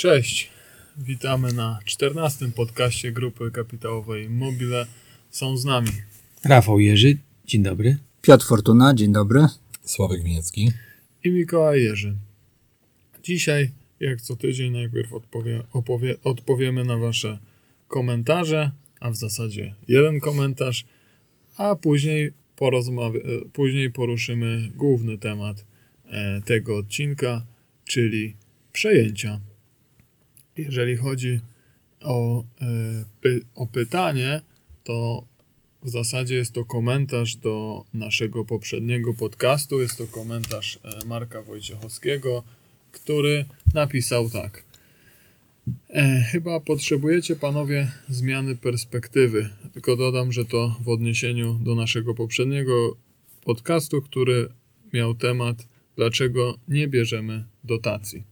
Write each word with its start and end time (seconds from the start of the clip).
Cześć, 0.00 0.50
witamy 0.96 1.52
na 1.52 1.78
14 1.84 2.48
podcaście 2.56 3.12
grupy 3.12 3.50
kapitałowej 3.50 4.30
Mobile. 4.30 4.86
Są 5.30 5.56
z 5.56 5.64
nami 5.64 5.88
Rafał 6.44 6.80
Jerzy, 6.80 7.18
dzień 7.46 7.62
dobry. 7.62 7.96
Piotr 8.22 8.46
Fortuna, 8.46 8.94
dzień 8.94 9.12
dobry. 9.12 9.46
Sławek 9.84 10.22
Winiecki. 10.22 10.70
i 11.24 11.30
Mikołaj 11.30 11.82
Jerzy. 11.82 12.16
Dzisiaj, 13.22 13.70
jak 14.00 14.20
co 14.20 14.36
tydzień, 14.36 14.72
najpierw 14.72 15.12
odpowie, 15.12 15.62
opowie, 15.72 16.16
odpowiemy 16.24 16.84
na 16.84 16.96
Wasze 16.96 17.38
komentarze, 17.88 18.70
a 19.00 19.10
w 19.10 19.16
zasadzie 19.16 19.74
jeden 19.88 20.20
komentarz, 20.20 20.84
a 21.56 21.76
później, 21.76 22.32
później 23.52 23.90
poruszymy 23.90 24.70
główny 24.76 25.18
temat 25.18 25.64
e, 26.06 26.40
tego 26.40 26.76
odcinka, 26.76 27.46
czyli 27.84 28.36
przejęcia. 28.72 29.40
Jeżeli 30.62 30.96
chodzi 30.96 31.40
o, 32.00 32.44
e, 32.60 32.66
py, 33.20 33.40
o 33.54 33.66
pytanie, 33.66 34.40
to 34.84 35.24
w 35.82 35.88
zasadzie 35.88 36.34
jest 36.34 36.52
to 36.52 36.64
komentarz 36.64 37.36
do 37.36 37.84
naszego 37.94 38.44
poprzedniego 38.44 39.14
podcastu. 39.14 39.80
Jest 39.80 39.98
to 39.98 40.06
komentarz 40.06 40.78
e, 40.82 41.06
Marka 41.06 41.42
Wojciechowskiego, 41.42 42.42
który 42.92 43.44
napisał 43.74 44.30
tak. 44.30 44.62
E, 45.90 46.22
chyba 46.32 46.60
potrzebujecie 46.60 47.36
panowie 47.36 47.92
zmiany 48.08 48.56
perspektywy. 48.56 49.48
Tylko 49.72 49.96
dodam, 49.96 50.32
że 50.32 50.44
to 50.44 50.76
w 50.80 50.88
odniesieniu 50.88 51.54
do 51.54 51.74
naszego 51.74 52.14
poprzedniego 52.14 52.96
podcastu, 53.44 54.02
który 54.02 54.48
miał 54.92 55.14
temat 55.14 55.56
dlaczego 55.96 56.58
nie 56.68 56.88
bierzemy 56.88 57.44
dotacji. 57.64 58.22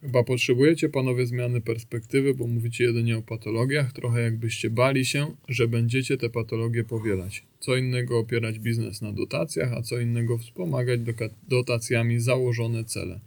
Chyba 0.00 0.24
potrzebujecie 0.24 0.88
panowie 0.88 1.26
zmiany 1.26 1.60
perspektywy, 1.60 2.34
bo 2.34 2.46
mówicie 2.46 2.84
jedynie 2.84 3.18
o 3.18 3.22
patologiach, 3.22 3.92
trochę 3.92 4.22
jakbyście 4.22 4.70
bali 4.70 5.04
się, 5.04 5.26
że 5.48 5.68
będziecie 5.68 6.16
te 6.16 6.30
patologie 6.30 6.84
powielać. 6.84 7.44
Co 7.60 7.76
innego 7.76 8.18
opierać 8.18 8.58
biznes 8.58 9.02
na 9.02 9.12
dotacjach, 9.12 9.72
a 9.72 9.82
co 9.82 9.98
innego 10.00 10.38
wspomagać 10.38 11.00
dotacjami 11.48 12.20
założone 12.20 12.84
cele. 12.84 13.20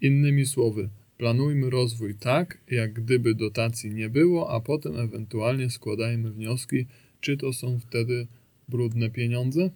Innymi 0.00 0.46
słowy, 0.46 0.88
planujmy 1.18 1.70
rozwój 1.70 2.14
tak, 2.14 2.58
jak 2.70 2.92
gdyby 2.92 3.34
dotacji 3.34 3.90
nie 3.90 4.08
było, 4.08 4.50
a 4.50 4.60
potem 4.60 4.96
ewentualnie 4.96 5.70
składajmy 5.70 6.30
wnioski, 6.30 6.86
czy 7.20 7.36
to 7.36 7.52
są 7.52 7.78
wtedy 7.78 8.26
brudne 8.68 9.10
pieniądze? 9.10 9.70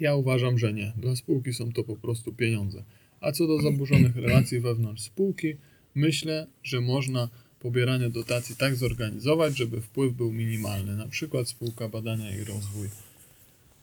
Ja 0.00 0.14
uważam, 0.14 0.58
że 0.58 0.72
nie. 0.72 0.92
Dla 0.96 1.16
spółki 1.16 1.52
są 1.52 1.72
to 1.72 1.84
po 1.84 1.96
prostu 1.96 2.32
pieniądze. 2.32 2.84
A 3.20 3.32
co 3.32 3.46
do 3.46 3.62
zaburzonych 3.62 4.16
relacji 4.16 4.60
wewnątrz 4.60 5.02
spółki, 5.02 5.54
myślę, 5.94 6.46
że 6.62 6.80
można 6.80 7.28
pobieranie 7.60 8.10
dotacji 8.10 8.56
tak 8.56 8.76
zorganizować, 8.76 9.56
żeby 9.56 9.80
wpływ 9.80 10.14
był 10.14 10.32
minimalny, 10.32 10.96
na 10.96 11.08
przykład 11.08 11.48
spółka 11.48 11.88
badania 11.88 12.36
i 12.36 12.44
rozwój. 12.44 12.88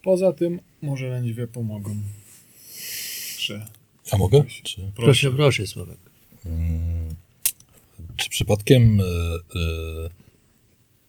Poza 0.03 0.33
tym 0.33 0.59
może 0.81 1.09
leniwie 1.09 1.47
pomogą. 1.47 1.95
Że 3.39 3.67
Ja 4.11 4.17
mogę? 4.17 4.43
Czy, 4.63 4.91
Proszę, 4.95 5.31
proszę, 5.31 5.67
Sławek. 5.67 5.97
czy 8.15 8.29
przypadkiem 8.29 8.99
e, 9.01 9.03
e, 9.03 10.09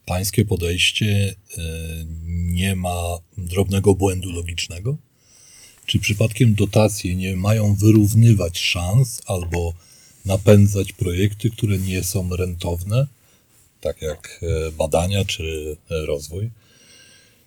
pańskie 0.06 0.44
podejście 0.44 1.34
e, 1.58 1.62
nie 2.26 2.76
ma 2.76 3.18
drobnego 3.38 3.94
błędu 3.94 4.32
logicznego? 4.32 4.96
Czy 5.86 5.98
przypadkiem 5.98 6.54
dotacje 6.54 7.16
nie 7.16 7.36
mają 7.36 7.74
wyrównywać 7.74 8.58
szans 8.58 9.22
albo 9.26 9.74
napędzać 10.24 10.92
projekty, 10.92 11.50
które 11.50 11.78
nie 11.78 12.04
są 12.04 12.36
rentowne, 12.36 13.06
tak 13.80 14.02
jak 14.02 14.40
e, 14.42 14.72
badania 14.72 15.24
czy 15.24 15.76
e, 15.90 16.06
rozwój? 16.06 16.50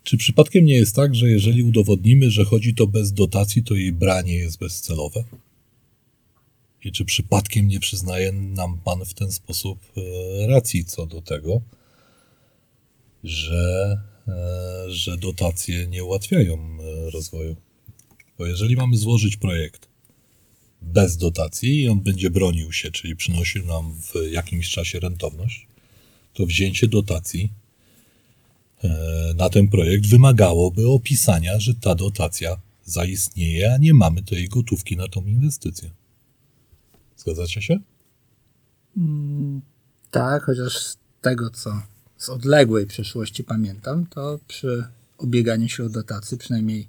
Czy 0.03 0.17
przypadkiem 0.17 0.66
nie 0.66 0.75
jest 0.75 0.95
tak, 0.95 1.16
że 1.16 1.29
jeżeli 1.29 1.63
udowodnimy, 1.63 2.31
że 2.31 2.45
chodzi 2.45 2.75
to 2.75 2.88
bez 2.88 3.13
dotacji, 3.13 3.63
to 3.63 3.75
jej 3.75 3.91
branie 3.91 4.35
jest 4.35 4.59
bezcelowe? 4.59 5.23
I 6.83 6.91
czy 6.91 7.06
przypadkiem 7.06 7.67
nie 7.67 7.79
przyznaje 7.79 8.31
nam 8.31 8.79
Pan 8.83 9.06
w 9.06 9.13
ten 9.13 9.31
sposób 9.31 9.79
e, 9.97 10.47
racji 10.47 10.85
co 10.85 11.06
do 11.06 11.22
tego, 11.22 11.62
że, 13.23 13.97
że 14.88 15.17
dotacje 15.17 15.88
nie 15.88 16.03
ułatwiają 16.03 16.78
rozwoju? 17.13 17.56
Bo 18.38 18.46
jeżeli 18.46 18.75
mamy 18.75 18.98
złożyć 18.98 19.38
projekt 19.38 19.88
bez 20.81 21.18
dotacji 21.18 21.81
i 21.81 21.90
on 21.90 22.00
będzie 22.00 22.30
bronił 22.30 22.72
się, 22.72 22.92
czyli 22.92 23.16
przynosił 23.16 23.66
nam 23.66 23.94
w 23.94 24.14
jakimś 24.31 24.70
czasie 24.70 25.00
rentowność, 25.00 25.68
to 26.34 26.46
wzięcie 26.46 26.88
dotacji 26.88 27.52
e, 28.84 29.34
na 29.38 29.50
ten 29.50 29.68
projekt 29.68 30.06
wymagałoby 30.08 30.88
opisania, 30.88 31.59
że 31.59 31.75
ta 31.75 31.96
dotacja 31.96 32.58
zaistnieje, 32.86 33.74
a 33.74 33.78
nie 33.78 33.94
mamy 33.94 34.24
tej 34.24 34.50
gotówki 34.50 34.98
na 34.98 35.08
tą 35.08 35.25
inwestycję. 35.25 35.90
Zgadzacie 37.18 37.62
się? 37.62 37.80
Tak, 40.12 40.44
chociaż 40.44 40.78
z 40.78 40.98
tego, 41.22 41.50
co 41.50 41.81
z 42.18 42.30
odległej 42.30 42.88
przeszłości 42.88 43.44
pamiętam, 43.44 44.06
to 44.06 44.40
przy 44.48 44.84
ubieganiu 45.18 45.69
się 45.69 45.84
o 45.84 45.90
dotacje, 45.90 46.38
przynajmniej 46.38 46.88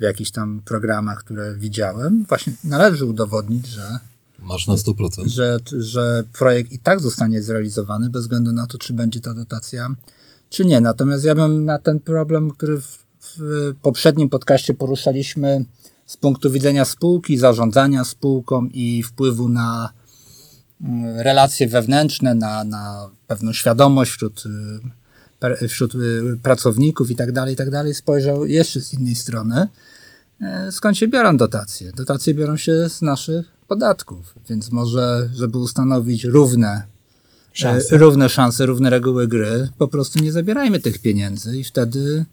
w 0.00 0.02
jakichś 0.02 0.30
tam 0.30 0.62
programach, 0.64 1.24
które 1.24 1.54
widziałem, 1.56 2.24
właśnie 2.28 2.52
należy 2.64 3.06
udowodnić, 3.06 3.66
że, 3.66 3.98
Masz 4.38 4.66
na 4.66 4.74
100%. 4.74 5.26
że, 5.26 5.58
że 5.78 6.24
projekt 6.32 6.72
i 6.72 6.78
tak 6.78 7.00
zostanie 7.00 7.42
zrealizowany 7.42 8.10
bez 8.10 8.22
względu 8.22 8.52
na 8.52 8.66
to, 8.66 8.78
czy 8.78 8.92
będzie 8.92 9.20
ta 9.20 9.34
dotacja, 9.34 9.94
czy 10.50 10.64
nie. 10.64 10.80
Natomiast 10.80 11.24
ja 11.24 11.34
bym 11.34 11.64
na 11.64 11.78
ten 11.78 12.00
problem, 12.00 12.50
który 12.50 12.80
w, 12.80 12.98
w 13.20 13.74
poprzednim 13.82 14.28
podcaście 14.28 14.74
poruszaliśmy 14.74 15.64
z 16.06 16.16
punktu 16.16 16.50
widzenia 16.50 16.84
spółki, 16.84 17.38
zarządzania 17.38 18.04
spółką 18.04 18.66
i 18.72 19.02
wpływu 19.02 19.48
na 19.48 19.92
mm, 20.80 21.18
relacje 21.18 21.68
wewnętrzne, 21.68 22.34
na, 22.34 22.64
na 22.64 23.10
pewną 23.26 23.52
świadomość 23.52 24.10
wśród, 24.10 24.44
y, 25.62 25.68
wśród 25.68 25.94
y, 25.94 25.98
pracowników 26.42 27.10
i 27.10 27.16
tak 27.16 27.32
dalej, 27.32 27.54
i 27.54 27.56
tak 27.56 27.70
dalej, 27.70 27.94
spojrzał 27.94 28.46
jeszcze 28.46 28.80
z 28.80 28.94
innej 28.94 29.14
strony, 29.14 29.68
skąd 30.70 30.98
się 30.98 31.08
biorą 31.08 31.36
dotacje. 31.36 31.92
Dotacje 31.92 32.34
biorą 32.34 32.56
się 32.56 32.88
z 32.88 33.02
naszych 33.02 33.46
podatków, 33.68 34.34
więc 34.48 34.70
może, 34.72 35.30
żeby 35.34 35.58
ustanowić 35.58 36.24
równe 36.24 36.82
Szanse. 37.52 37.94
e, 37.94 37.98
równe 37.98 38.28
szanse, 38.28 38.66
równe 38.66 38.90
reguły 38.90 39.28
gry, 39.28 39.68
po 39.78 39.88
prostu 39.88 40.18
nie 40.18 40.32
zabierajmy 40.32 40.80
tych 40.80 40.98
pieniędzy 40.98 41.58
i 41.58 41.64
wtedy, 41.64 42.24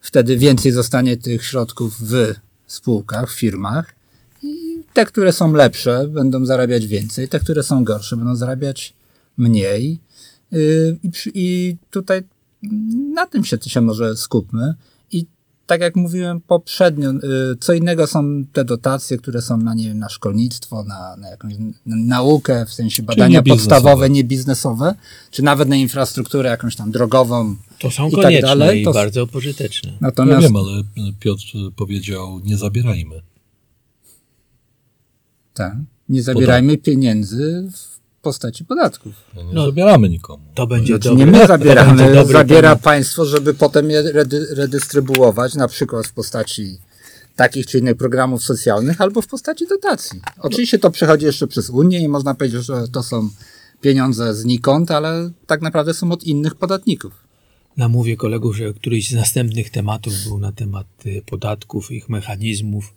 wtedy 0.00 0.36
więcej 0.36 0.72
zostanie 0.72 1.16
tych 1.16 1.44
środków 1.44 2.00
w 2.00 2.34
spółkach, 2.66 3.30
w 3.30 3.34
firmach 3.34 3.94
i 4.42 4.82
te, 4.92 5.06
które 5.06 5.32
są 5.32 5.52
lepsze, 5.52 6.08
będą 6.08 6.46
zarabiać 6.46 6.86
więcej, 6.86 7.28
te, 7.28 7.40
które 7.40 7.62
są 7.62 7.84
gorsze, 7.84 8.16
będą 8.16 8.36
zarabiać 8.36 8.94
mniej. 9.36 10.00
Yy, 10.52 10.98
I, 11.02 11.10
I 11.34 11.76
tutaj 11.90 12.22
na 13.14 13.26
tym 13.26 13.44
się, 13.44 13.58
się 13.66 13.80
może 13.80 14.16
skupmy. 14.16 14.74
Tak 15.72 15.80
jak 15.80 15.96
mówiłem 15.96 16.40
poprzednio, 16.40 17.12
yy, 17.12 17.20
co 17.60 17.72
innego 17.72 18.06
są 18.06 18.44
te 18.52 18.64
dotacje, 18.64 19.16
które 19.18 19.42
są 19.42 19.56
na, 19.56 19.74
nie 19.74 19.84
wiem, 19.88 19.98
na 19.98 20.08
szkolnictwo, 20.08 20.84
na, 20.84 21.16
na 21.16 21.28
jakąś 21.28 21.54
naukę, 21.86 22.66
w 22.66 22.72
sensie 22.72 23.02
badania 23.02 23.38
niebiznesowe. 23.38 23.70
podstawowe, 23.76 24.10
niebiznesowe, 24.10 24.94
czy 25.30 25.42
nawet 25.42 25.68
na 25.68 25.76
infrastrukturę 25.76 26.50
jakąś 26.50 26.76
tam 26.76 26.90
drogową. 26.90 27.56
To 27.78 27.90
są 27.90 28.08
I 28.08 28.12
tak 28.12 28.22
konieczne 28.22 28.48
dalej, 28.48 28.82
i 28.82 28.84
to- 28.84 28.92
bardzo 28.92 29.26
pożyteczne. 29.26 29.90
Ja 29.90 29.96
Natomiast 30.00 30.42
wiem, 30.42 30.56
ale 30.56 30.82
Piotr 31.20 31.42
powiedział, 31.76 32.40
nie 32.44 32.56
zabierajmy. 32.56 33.22
tak, 35.54 35.76
nie 36.08 36.22
zabierajmy 36.22 36.78
pieniędzy 36.78 37.68
w 37.72 38.00
postaci 38.22 38.64
podatków. 38.64 39.12
No 39.36 39.42
nie 39.42 39.52
No, 39.54 39.66
zabieramy 39.66 40.08
nikomu. 40.08 40.42
To 40.54 40.66
będzie 40.66 40.86
Znaczy, 40.94 41.08
dobry, 41.08 41.24
nie 41.24 41.30
my 41.30 41.40
to 41.40 41.46
zabieramy, 41.46 41.96
będzie 41.98 42.14
dobry 42.14 42.32
zabiera 42.32 42.68
temat. 42.68 42.80
państwo, 42.84 43.24
żeby 43.24 43.54
potem 43.54 43.90
je 43.90 44.02
redy, 44.02 44.46
redystrybuować, 44.54 45.54
na 45.54 45.68
przykład 45.68 46.06
w 46.06 46.12
postaci 46.12 46.78
takich 47.36 47.66
czy 47.66 47.78
innych 47.78 47.96
programów 47.96 48.44
socjalnych, 48.44 49.00
albo 49.00 49.22
w 49.22 49.26
postaci 49.26 49.66
dotacji. 49.66 50.20
Oczywiście 50.38 50.78
to 50.78 50.90
przechodzi 50.90 51.26
jeszcze 51.26 51.46
przez 51.46 51.70
Unię 51.70 51.98
i 52.00 52.08
można 52.08 52.34
powiedzieć, 52.34 52.64
że 52.64 52.88
to 52.88 53.02
są 53.02 53.30
pieniądze 53.80 54.34
znikąd, 54.34 54.90
ale 54.90 55.30
tak 55.46 55.62
naprawdę 55.62 55.94
są 55.94 56.12
od 56.12 56.24
innych 56.24 56.54
podatników. 56.54 57.12
Namówię 57.76 58.16
kolegów, 58.16 58.56
że 58.56 58.72
któryś 58.74 59.08
z 59.10 59.14
następnych 59.14 59.70
tematów 59.70 60.12
był 60.24 60.38
na 60.38 60.52
temat 60.52 60.86
y, 61.06 61.22
podatków, 61.26 61.90
ich 61.90 62.08
mechanizmów 62.08 62.94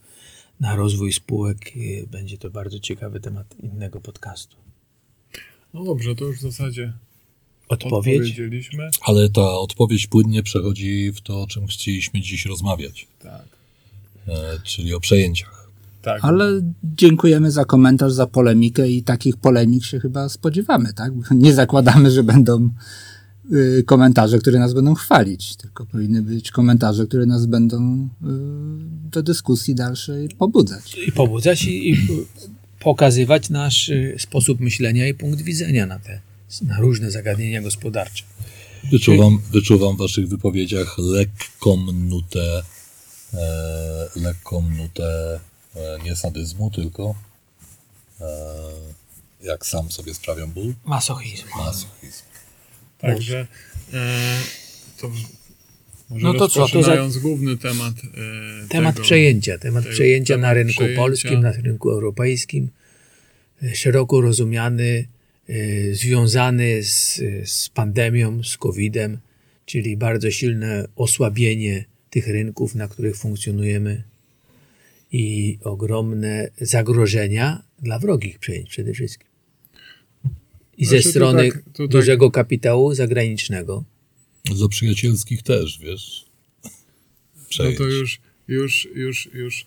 na 0.60 0.76
rozwój 0.76 1.14
spółek. 1.14 1.58
Y, 1.78 2.08
Będzie 2.12 2.38
to 2.38 2.50
bardzo 2.50 2.80
ciekawy 2.80 3.20
temat 3.20 3.56
innego 3.64 4.00
podcastu. 4.02 4.56
No 5.76 5.84
dobrze, 5.84 6.16
to 6.16 6.26
już 6.26 6.38
w 6.38 6.42
zasadzie 6.42 6.94
Odpowiedź? 7.70 8.22
odpowiedzieliśmy. 8.22 8.90
Ale 9.02 9.30
ta 9.30 9.58
odpowiedź 9.58 10.08
płynnie 10.08 10.44
przechodzi 10.44 11.12
w 11.12 11.22
to, 11.22 11.42
o 11.42 11.48
czym 11.48 11.68
chcieliśmy 11.68 12.22
dziś 12.22 12.46
rozmawiać, 12.46 13.08
Tak. 13.24 13.46
e, 14.28 14.60
czyli 14.64 14.94
o 14.94 15.00
przejęciach. 15.00 15.70
Tak. 16.02 16.26
Ale 16.26 16.62
dziękujemy 16.84 17.52
za 17.52 17.66
komentarz, 17.66 18.14
za 18.14 18.28
polemikę 18.28 18.90
i 18.90 19.04
takich 19.04 19.38
polemik 19.38 19.86
się 19.86 20.00
chyba 20.00 20.30
spodziewamy, 20.30 20.94
tak? 20.94 21.14
Nie 21.32 21.54
zakładamy, 21.54 22.12
że 22.12 22.24
będą 22.24 22.70
y, 23.54 23.84
komentarze, 23.86 24.40
które 24.40 24.60
nas 24.60 24.74
będą 24.74 24.94
chwalić, 24.94 25.56
tylko 25.56 25.86
powinny 25.86 26.22
być 26.22 26.52
komentarze, 26.52 27.08
które 27.08 27.26
nas 27.26 27.46
będą 27.46 28.04
y, 28.04 28.28
do 29.12 29.24
dyskusji 29.24 29.76
dalszej 29.76 30.30
pobudzać. 30.30 30.98
I 31.08 31.12
pobudzać 31.12 31.64
i, 31.64 31.90
i 31.92 31.98
pokazywać 32.86 33.50
nasz 33.50 33.90
y, 33.90 34.16
sposób 34.20 34.60
myślenia 34.60 35.08
i 35.08 35.14
punkt 35.14 35.42
widzenia 35.42 35.86
na 35.86 36.00
te 36.00 36.22
na 36.62 36.80
różne 36.80 37.12
zagadnienia 37.12 37.62
gospodarcze. 37.62 38.24
Wyczuwam, 38.92 39.42
wyczuwam 39.52 39.96
w 39.96 40.00
waszych 40.00 40.28
wypowiedziach 40.28 40.98
lekką 40.98 41.76
nutę, 41.92 42.64
e, 43.34 44.10
lekką 44.16 44.62
nutę 44.70 45.40
e, 45.76 45.98
nie 46.04 46.16
sadyzmu, 46.16 46.72
tylko 46.72 47.16
e, 48.22 48.26
jak 49.44 49.66
sam 49.66 49.92
sobie 49.92 50.14
sprawiam 50.14 50.52
ból, 50.52 50.74
Masochizm. 50.86 51.46
masochizm. 51.58 52.24
Także 53.00 53.48
e, 53.94 54.40
to 55.02 55.12
może 56.20 56.34
No 56.34 56.40
to 56.40 56.48
co, 56.48 56.68
to 56.68 56.84
za- 56.84 57.20
główny 57.22 57.58
temat 57.58 57.94
e, 58.66 58.68
Temat 58.68 58.96
tego, 58.96 59.04
przejęcia, 59.06 59.58
temat 59.58 59.84
tego- 59.84 59.94
przejęcia 59.96 60.38
na 60.38 60.54
rynku 60.54 60.74
przejęcia. 60.74 61.02
polskim, 61.02 61.42
na 61.42 61.52
rynku 61.52 61.90
europejskim, 61.90 62.70
e, 63.64 63.76
szeroko 63.76 64.22
rozumiany, 64.22 65.08
e, 65.50 65.94
związany 65.94 66.84
z, 66.84 67.22
z 67.46 67.70
pandemią, 67.70 68.44
z 68.44 68.58
COVID-em, 68.58 69.18
czyli 69.66 69.98
bardzo 69.98 70.32
silne 70.32 70.88
osłabienie 70.96 71.86
tych 72.10 72.28
rynków, 72.28 72.76
na 72.76 72.88
których 72.88 73.18
funkcjonujemy 73.18 74.04
i 75.12 75.58
ogromne 75.64 76.50
zagrożenia 76.62 77.64
dla 77.82 78.00
wrogich 78.00 78.40
przejęć 78.40 78.70
przede 78.70 78.94
wszystkim. 78.94 79.28
I 80.78 80.86
Znaczy, 80.86 81.04
ze 81.04 81.10
strony 81.10 81.52
tak- 81.52 81.64
tak- 81.78 81.88
dużego 81.88 82.32
kapitału 82.32 82.94
zagranicznego. 82.94 83.84
Do 84.54 84.70
przyjacielskich 84.70 85.44
też, 85.44 85.80
wiesz. 85.80 86.26
No 86.64 87.42
Przejęć. 87.50 87.78
to 87.78 87.84
już, 87.84 88.20
już, 88.48 88.88
już, 88.96 89.30
już 89.34 89.66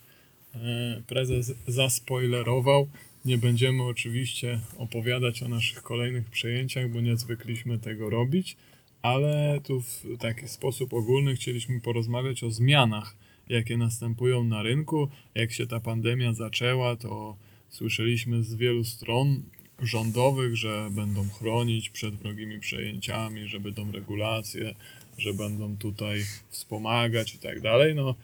e, 0.55 1.03
prezes 1.07 1.55
zaspoilerował. 1.67 2.89
Nie 3.25 3.39
będziemy 3.39 3.83
oczywiście 3.83 4.61
opowiadać 4.77 5.43
o 5.43 5.49
naszych 5.49 5.83
kolejnych 5.83 6.31
przejęciach, 6.31 6.91
bo 6.91 7.01
nie 7.01 7.17
zwykliśmy 7.17 7.79
tego 7.79 8.11
robić, 8.11 8.57
ale 9.03 9.61
tu 9.65 9.81
w 9.81 10.05
taki 10.19 10.49
sposób 10.49 10.95
ogólny 10.95 11.37
chcieliśmy 11.37 11.81
porozmawiać 11.81 12.45
o 12.45 12.51
zmianach, 12.51 13.17
jakie 13.49 13.77
następują 13.77 14.45
na 14.45 14.63
rynku. 14.63 15.09
Jak 15.35 15.53
się 15.53 15.67
ta 15.67 15.81
pandemia 15.81 16.33
zaczęła, 16.33 16.97
to 16.97 17.37
słyszeliśmy 17.69 18.45
z 18.45 18.55
wielu 18.55 18.85
stron 18.85 19.43
rządowych, 19.83 20.57
że 20.57 20.89
będą 20.91 21.29
chronić 21.29 21.91
przed 21.91 22.15
wrogimi 22.15 22.61
przejęciami, 22.61 23.49
że 23.49 23.61
będą 23.61 23.93
regulacje, 23.93 24.75
że 25.19 25.35
będą 25.35 25.77
tutaj 25.77 26.21
wspomagać 26.51 27.35
i 27.35 27.39
tak 27.39 27.61
dalej. 27.61 27.95
No 27.95 28.15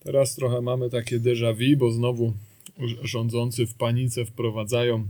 teraz 0.00 0.34
trochę 0.34 0.60
mamy 0.60 0.90
takie 0.90 1.20
déjà 1.20 1.54
vu, 1.54 1.76
bo 1.78 1.92
znowu 1.92 2.32
rządzący 3.02 3.66
w 3.66 3.74
panice 3.74 4.24
wprowadzają 4.24 5.06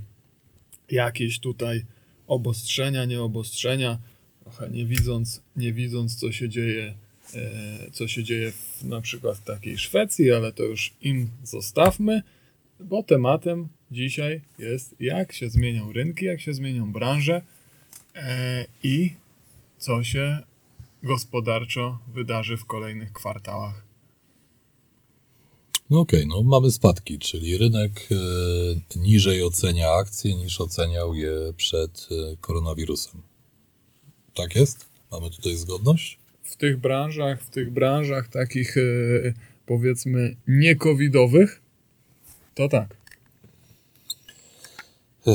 jakieś 0.91 1.39
tutaj 1.39 1.85
obostrzenia, 2.27 3.05
nieobostrzenia, 3.05 3.99
trochę 4.43 4.71
nie 4.71 4.87
widząc, 4.87 5.43
nie 5.57 5.73
widząc 5.73 6.17
co 6.17 6.33
się 6.33 6.49
dzieje, 6.49 6.95
e, 7.35 7.91
co 7.93 8.09
się 8.09 8.25
dzieje 8.25 8.53
w, 8.53 8.85
na 8.85 9.01
przykład 9.01 9.39
w 9.39 9.45
takiej 9.45 9.79
Szwecji, 9.79 10.33
ale 10.33 10.53
to 10.53 10.63
już 10.63 10.95
im 11.01 11.29
zostawmy, 11.45 12.23
bo 12.81 13.03
tematem 13.03 13.69
dzisiaj 13.93 14.41
jest 14.59 14.95
jak 15.01 15.33
się 15.33 15.51
zmienią 15.51 15.93
rynki, 15.93 16.25
jak 16.25 16.41
się 16.41 16.55
zmienią 16.55 16.93
branże 16.93 17.43
e, 18.15 18.67
i 18.83 19.15
co 19.79 20.05
się 20.05 20.39
gospodarczo 21.03 21.99
wydarzy 22.15 22.57
w 22.57 22.65
kolejnych 22.65 23.13
kwartałach. 23.13 23.83
No 25.91 26.01
okej, 26.01 26.27
no 26.27 26.43
mamy 26.43 26.71
spadki, 26.71 27.19
czyli 27.19 27.59
rynek 27.59 28.09
e, 28.11 28.99
niżej 28.99 29.43
ocenia 29.43 29.91
akcje 29.91 30.35
niż 30.35 30.61
oceniał 30.61 31.15
je 31.15 31.53
przed 31.57 32.09
e, 32.11 32.37
koronawirusem. 32.41 33.23
Tak 34.35 34.57
jest? 34.57 34.87
Mamy 35.11 35.31
tutaj 35.31 35.57
zgodność? 35.57 36.19
w 36.53 36.57
tych 36.57 36.77
branżach, 36.77 37.43
w 37.43 37.51
tych 37.51 37.71
branżach 37.71 38.29
takich 38.29 38.77
powiedzmy 39.67 40.37
niekowidowych, 40.49 41.61
to 42.55 42.69
tak. 42.69 43.02
E, 45.27 45.33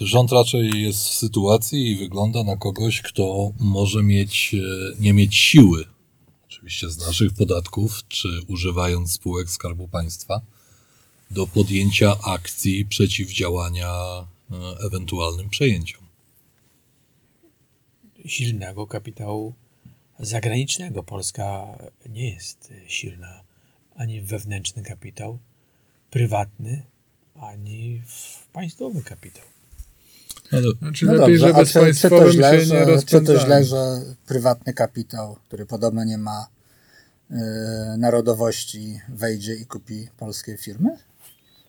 Rząd 0.00 0.32
raczej 0.32 0.82
jest 0.82 1.08
w 1.08 1.14
sytuacji 1.14 1.90
i 1.90 1.96
wygląda 1.96 2.44
na 2.44 2.56
kogoś, 2.56 3.02
kto 3.02 3.52
może 3.60 4.02
mieć, 4.02 4.54
e, 4.54 5.02
nie 5.02 5.12
mieć 5.12 5.36
siły, 5.36 5.84
oczywiście 6.46 6.90
z 6.90 6.98
naszych 6.98 7.32
podatków, 7.32 8.08
czy 8.08 8.28
używając 8.48 9.12
spółek 9.12 9.50
Skarbu 9.50 9.88
Państwa, 9.88 10.40
do 11.30 11.46
podjęcia 11.46 12.16
akcji 12.22 12.86
przeciwdziałania 12.86 13.90
e, 13.90 14.56
ewentualnym 14.86 15.48
przejęciom. 15.48 16.08
silnego 18.26 18.86
kapitału 18.86 19.54
zagranicznego. 20.20 21.02
Polska 21.02 21.78
nie 22.08 22.30
jest 22.30 22.72
silna 22.86 23.40
ani 23.96 24.20
wewnętrzny 24.20 24.82
kapitał 24.82 25.38
prywatny, 26.10 26.82
ani 27.40 28.02
w 28.06 28.46
państwowy 28.52 29.02
kapitał. 29.02 29.44
Ale 30.52 30.62
Znaczy 30.78 31.06
No 31.06 31.12
lepiej, 31.12 31.38
dobrze, 31.38 31.46
żeby 31.46 31.60
a 31.60 31.64
z 31.64 31.68
czy, 31.68 31.72
czy, 31.72 31.80
państwowym 31.80 32.26
to 32.26 32.32
źle, 32.32 32.50
się 32.50 32.74
nie 32.74 32.84
że, 32.84 33.02
czy 33.02 33.20
to 33.20 33.38
źle, 33.38 33.64
że 33.64 34.00
prywatny 34.26 34.72
kapitał, 34.72 35.36
który 35.46 35.66
podobno 35.66 36.04
nie 36.04 36.18
ma 36.18 36.46
y, 37.30 37.34
narodowości, 37.98 39.00
wejdzie 39.08 39.54
i 39.54 39.66
kupi 39.66 40.08
polskie 40.16 40.56
firmy? 40.56 40.90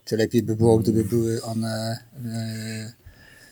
Czy 0.05 0.17
lepiej 0.17 0.43
by 0.43 0.55
było, 0.55 0.77
gdyby 0.77 1.03
były 1.05 1.41
one 1.41 1.99
y, 2.25 2.93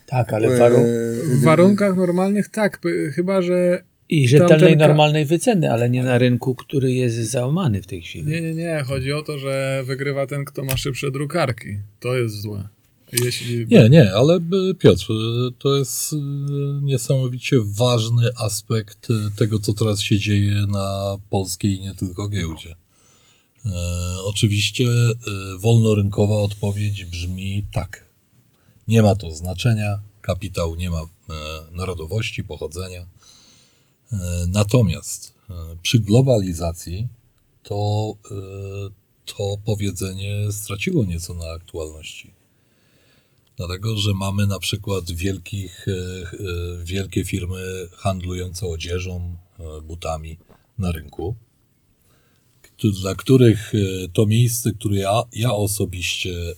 Tak, 0.05 0.33
ale 0.33 0.47
y, 0.47 0.59
warun- 0.59 0.85
W 1.23 1.43
warunkach 1.43 1.95
normalnych 1.95 2.49
tak, 2.49 2.79
chyba 3.15 3.41
że 3.41 3.83
i 4.09 4.27
rzetelnej, 4.27 4.77
normalnej 4.77 5.25
wyceny, 5.25 5.71
ale 5.71 5.89
nie 5.89 6.03
na 6.03 6.17
rynku, 6.17 6.55
który 6.55 6.93
jest 6.93 7.17
załamany 7.17 7.81
w 7.81 7.87
tej 7.87 8.01
chwili. 8.01 8.31
nie, 8.31 8.41
nie, 8.41 8.53
nie, 8.53 8.83
chodzi 8.87 9.13
o 9.13 9.21
to, 9.21 9.39
że 9.39 9.83
wygrywa 9.85 10.27
ten, 10.27 10.45
kto 10.45 10.63
ma 10.63 10.77
szybsze 10.77 11.11
drukarki. 11.11 11.77
To 11.99 12.15
jest 12.15 12.41
złe. 12.41 12.67
Jeśli 13.23 13.67
Nie, 13.67 13.89
nie, 13.89 14.13
ale 14.13 14.39
Piotr, 14.79 15.05
to 15.59 15.77
jest 15.77 16.13
e, 16.13 16.17
niesamowicie 16.81 17.57
ważny 17.65 18.29
aspekt 18.37 19.07
e, 19.09 19.13
tego, 19.37 19.59
co 19.59 19.73
teraz 19.73 20.01
się 20.01 20.19
dzieje 20.19 20.53
na 20.67 21.17
polskiej 21.29 21.77
i 21.77 21.81
nie 21.81 21.95
tylko 21.95 22.29
giełdzie. 22.29 22.75
E, 23.65 23.69
oczywiście 24.23 24.85
e, 24.85 25.17
wolnorynkowa 25.57 26.35
odpowiedź 26.35 27.05
brzmi 27.05 27.65
tak. 27.73 28.05
Nie 28.87 29.01
ma 29.01 29.15
to 29.15 29.31
znaczenia, 29.31 29.99
kapitał 30.21 30.75
nie 30.75 30.89
ma 30.89 31.01
e, 31.01 31.05
narodowości, 31.71 32.43
pochodzenia. 32.43 33.05
Natomiast 34.47 35.33
e, 35.49 35.53
przy 35.81 35.99
globalizacji 35.99 37.07
to, 37.63 38.13
e, 38.31 38.35
to 39.25 39.57
powiedzenie 39.65 40.51
straciło 40.51 41.05
nieco 41.05 41.33
na 41.33 41.45
aktualności. 41.45 42.33
Dlatego, 43.57 43.97
że 43.97 44.13
mamy 44.13 44.47
na 44.47 44.59
przykład 44.59 45.11
wielkich, 45.11 45.85
e, 45.87 46.83
wielkie 46.83 47.25
firmy 47.25 47.87
handlujące 47.91 48.67
odzieżą, 48.67 49.37
butami 49.83 50.37
na 50.77 50.91
rynku, 50.91 51.35
dla 53.01 53.15
których 53.15 53.73
to 54.13 54.25
miejsce, 54.25 54.71
które 54.71 54.95
ja, 54.95 55.23
ja 55.33 55.53
osobiście 55.53 56.53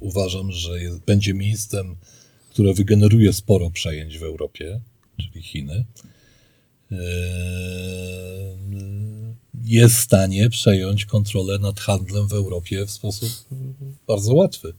uważam, 0.00 0.52
że 0.52 0.82
jest, 0.82 0.98
będzie 1.00 1.34
miejscem, 1.34 1.96
które 2.50 2.74
wygeneruje 2.74 3.32
sporo 3.32 3.70
przejęć 3.70 4.18
w 4.18 4.22
Europie, 4.22 4.80
czyli 5.20 5.42
Chiny, 5.42 5.84
jest 9.64 9.96
w 9.96 10.00
stanie 10.00 10.50
przejąć 10.50 11.04
kontrolę 11.04 11.58
nad 11.58 11.80
handlem 11.80 12.28
w 12.28 12.32
Europie 12.32 12.86
w 12.86 12.90
sposób 12.90 13.28
bardzo 14.06 14.34
łatwy 14.34 14.72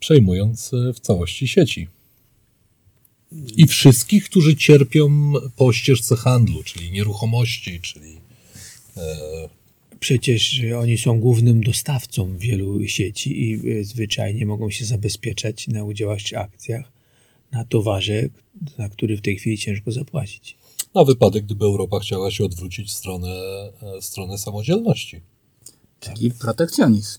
przejmując 0.00 0.74
e, 0.74 0.92
w 0.92 1.00
całości 1.00 1.48
sieci. 1.48 1.88
I 3.56 3.66
wszystkich, 3.66 4.24
którzy 4.24 4.56
cierpią 4.56 5.32
po 5.56 5.72
ścieżce 5.72 6.16
handlu, 6.16 6.62
czyli 6.62 6.92
nieruchomości, 6.92 7.80
czyli 7.80 8.16
e, 8.96 9.48
Przecież 10.00 10.62
oni 10.78 10.98
są 10.98 11.20
głównym 11.20 11.62
dostawcą 11.62 12.38
wielu 12.38 12.86
sieci 12.88 13.42
i 13.42 13.68
y, 13.68 13.84
zwyczajnie 13.84 14.46
mogą 14.46 14.70
się 14.70 14.84
zabezpieczać 14.84 15.68
na 15.68 15.84
udziałach 15.84 16.22
czy 16.22 16.38
akcjach 16.38 16.92
na 17.52 17.64
towarze, 17.64 18.28
za 18.78 18.88
który 18.88 19.16
w 19.16 19.20
tej 19.20 19.36
chwili 19.36 19.58
ciężko 19.58 19.92
zapłacić. 19.92 20.56
Na 20.94 21.04
wypadek, 21.04 21.44
gdyby 21.44 21.64
Europa 21.64 22.00
chciała 22.00 22.30
się 22.30 22.44
odwrócić 22.44 22.88
w 22.88 22.92
stronę, 22.92 23.28
e, 23.82 24.00
w 24.00 24.04
stronę 24.04 24.38
samodzielności. 24.38 25.20
czyli 26.00 26.30
protekcjonizm. 26.30 27.18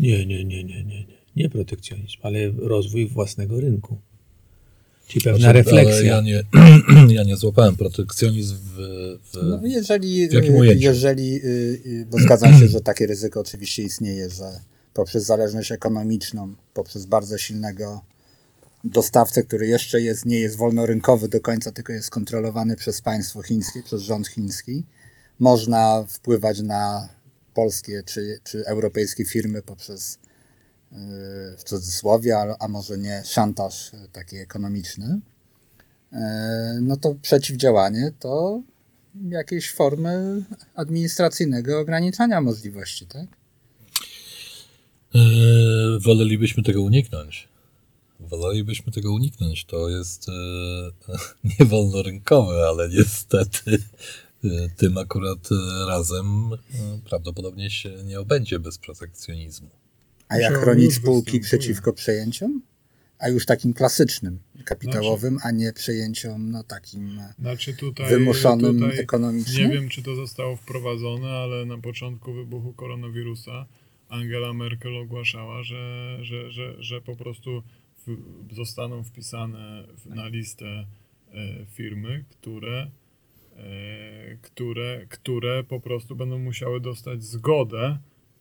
Nie, 0.00 0.26
nie, 0.26 0.44
nie, 0.44 0.64
nie, 0.64 0.84
nie, 0.84 1.04
nie. 1.04 1.18
Nie 1.36 1.48
protekcjonizm, 1.50 2.16
ale 2.22 2.38
rozwój 2.50 3.08
własnego 3.08 3.60
rynku. 3.60 3.98
Czyli 5.08 5.24
pewna 5.24 5.38
Znaczy, 5.38 5.52
refleksja. 5.52 5.92
ale 5.94 6.04
Ja 6.06 6.20
nie, 6.20 6.44
ja 7.16 7.22
nie 7.24 7.36
złapałem 7.36 7.76
protekcjonizm 7.76 8.56
w, 8.56 8.76
w, 9.32 9.36
No, 9.42 9.60
jeżeli, 9.64 10.28
w 10.28 10.32
jakim 10.32 10.54
y, 10.54 10.58
ujęciu? 10.58 10.82
jeżeli 10.84 11.34
y, 11.36 11.80
y, 11.86 12.06
bo 12.10 12.18
zgadzam 12.18 12.58
się, 12.58 12.68
że 12.68 12.80
takie 12.80 13.06
ryzyko 13.06 13.40
oczywiście 13.40 13.82
istnieje, 13.82 14.30
że 14.30 14.60
poprzez 14.94 15.24
zależność 15.24 15.72
ekonomiczną, 15.72 16.54
poprzez 16.74 17.06
bardzo 17.06 17.38
silnego 17.38 18.00
dostawcę, 18.88 19.42
który 19.42 19.66
jeszcze 19.66 20.00
jest, 20.00 20.26
nie 20.26 20.40
jest 20.40 20.56
wolnorynkowy 20.56 21.28
do 21.28 21.40
końca, 21.40 21.72
tylko 21.72 21.92
jest 21.92 22.10
kontrolowany 22.10 22.76
przez 22.76 23.00
państwo 23.00 23.42
chińskie, 23.42 23.82
przez 23.82 24.02
rząd 24.02 24.28
chiński, 24.28 24.84
można 25.38 26.04
wpływać 26.08 26.60
na 26.60 27.08
polskie 27.54 28.02
czy, 28.06 28.38
czy 28.44 28.66
europejskie 28.66 29.24
firmy 29.24 29.62
poprzez 29.62 30.14
y, 30.14 30.96
w 31.58 31.64
cudzysłowie, 31.64 32.38
a, 32.38 32.56
a 32.58 32.68
może 32.68 32.98
nie 32.98 33.22
szantaż 33.24 33.94
y, 33.94 33.96
taki 34.12 34.36
ekonomiczny, 34.36 35.20
E, 36.12 36.78
no 36.82 36.96
to 36.96 37.14
przeciwdziałanie 37.22 38.12
to 38.20 38.62
jakieś 39.28 39.72
formy 39.72 40.44
administracyjnego 40.74 41.80
ograniczania 41.80 42.40
możliwości, 42.40 43.06
tak? 43.06 43.26
e, 45.14 45.18
wolelibyśmy 46.00 46.62
tego 46.62 46.82
uniknąć. 46.82 47.47
Wolelibyśmy 48.28 48.92
tego 48.92 49.12
uniknąć. 49.12 49.64
To 49.64 49.88
jest 49.88 50.28
e, 50.28 50.32
nie 51.58 51.66
wolnorynkowe, 51.66 52.66
ale 52.68 52.88
niestety 52.88 53.78
e, 54.44 54.48
tym 54.76 54.98
akurat 54.98 55.48
e, 55.52 55.86
razem 55.88 56.52
e, 56.52 56.56
prawdopodobnie 57.08 57.70
się 57.70 57.90
nie 58.04 58.20
obędzie 58.20 58.58
bez 58.58 58.78
protekcjonizmu. 58.78 59.68
A 60.28 60.38
jak 60.38 60.58
chronić 60.58 60.94
spółki 60.94 61.40
przeciwko 61.40 61.92
przejęciom? 61.92 62.62
A 63.18 63.28
już 63.28 63.46
takim 63.46 63.74
klasycznym, 63.74 64.38
kapitałowym, 64.64 65.38
a 65.42 65.50
nie 65.50 65.72
przejęciom 65.72 66.50
no, 66.50 66.64
takim 66.64 67.18
e, 67.18 67.34
Znaczy 67.38 67.74
tutaj, 67.74 68.08
wymuszonym 68.08 68.80
tutaj 68.80 68.98
ekonomicznie? 68.98 69.68
Nie 69.68 69.74
wiem, 69.74 69.88
czy 69.88 70.02
to 70.02 70.14
zostało 70.14 70.56
wprowadzone, 70.56 71.28
ale 71.28 71.64
na 71.64 71.78
początku 71.78 72.32
wybuchu 72.32 72.72
koronawirusa 72.72 73.66
Angela 74.08 74.52
Merkel 74.52 74.96
ogłaszała, 74.96 75.62
że, 75.62 76.18
że, 76.20 76.50
że, 76.50 76.82
że 76.82 77.00
po 77.00 77.16
prostu 77.16 77.62
w, 78.06 78.16
zostaną 78.54 79.04
wpisane 79.04 79.84
w, 79.96 80.06
na 80.06 80.28
listę 80.28 80.66
e, 80.66 80.86
firmy, 81.66 82.24
które, 82.28 82.90
e, 83.56 84.36
które, 84.42 85.06
które 85.08 85.64
po 85.64 85.80
prostu 85.80 86.16
będą 86.16 86.38
musiały 86.38 86.80
dostać 86.80 87.24
zgodę 87.24 87.98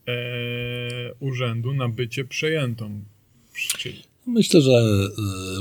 e, 0.08 1.14
urzędu 1.20 1.74
na 1.74 1.90
bycie 1.90 2.26
przejętą. 2.26 3.04
Czyli 3.78 4.04
Myślę, 4.28 4.62
że 4.62 4.82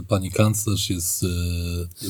pani 0.09 0.31
kanclerz 0.31 0.91
jest, 0.91 1.25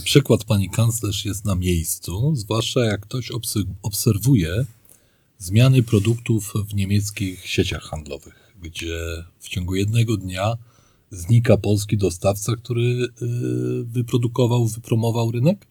przykład 0.05 0.45
pani 0.45 0.71
kanclerz 0.71 1.25
jest 1.25 1.45
na 1.45 1.55
miejscu, 1.55 2.37
zwłaszcza 2.37 2.85
jak 2.85 3.01
ktoś 3.01 3.31
obse- 3.31 3.65
obserwuje 3.83 4.65
zmiany 5.39 5.83
produktów 5.83 6.53
w 6.69 6.75
niemieckich 6.75 7.47
sieciach 7.47 7.83
handlowych, 7.83 8.55
gdzie 8.63 9.25
w 9.41 9.49
ciągu 9.49 9.75
jednego 9.75 10.17
dnia 10.17 10.57
znika 11.11 11.57
polski 11.57 11.97
dostawca, 11.97 12.57
który 12.57 13.05
e, 13.05 13.27
wyprodukował, 13.85 14.67
wypromował 14.67 15.31
rynek 15.31 15.67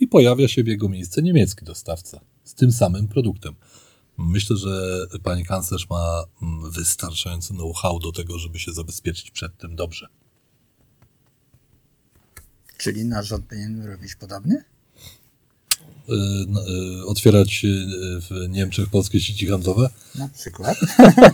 i 0.00 0.06
pojawia 0.06 0.48
się 0.48 0.64
w 0.64 0.66
jego 0.66 0.88
miejsce 0.88 1.22
niemiecki 1.22 1.64
dostawca 1.64 2.20
z 2.44 2.54
tym 2.54 2.72
samym 2.72 3.08
produktem. 3.08 3.54
Myślę, 4.18 4.56
że 4.56 5.06
pani 5.22 5.44
kanclerz 5.44 5.90
ma 5.90 6.24
mm, 6.42 6.70
wystarczający 6.70 7.54
know-how 7.54 7.98
do 7.98 8.12
tego, 8.12 8.38
żeby 8.38 8.58
się 8.58 8.72
zabezpieczyć 8.72 9.30
przed 9.30 9.56
tym 9.56 9.76
dobrze. 9.76 10.08
Czyli 12.78 13.04
nasz 13.04 13.26
rząd 13.26 13.46
powinien 13.46 13.86
robić 13.86 14.14
podobnie? 14.14 14.64
Y, 16.08 16.12
y, 17.02 17.06
Otwierać 17.06 17.64
y, 17.64 17.68
w 18.20 18.48
Niemczech 18.48 18.88
polskie 18.90 19.20
sieci 19.20 19.46
handlowe? 19.46 19.90
Na 20.14 20.28
przykład. 20.28 20.78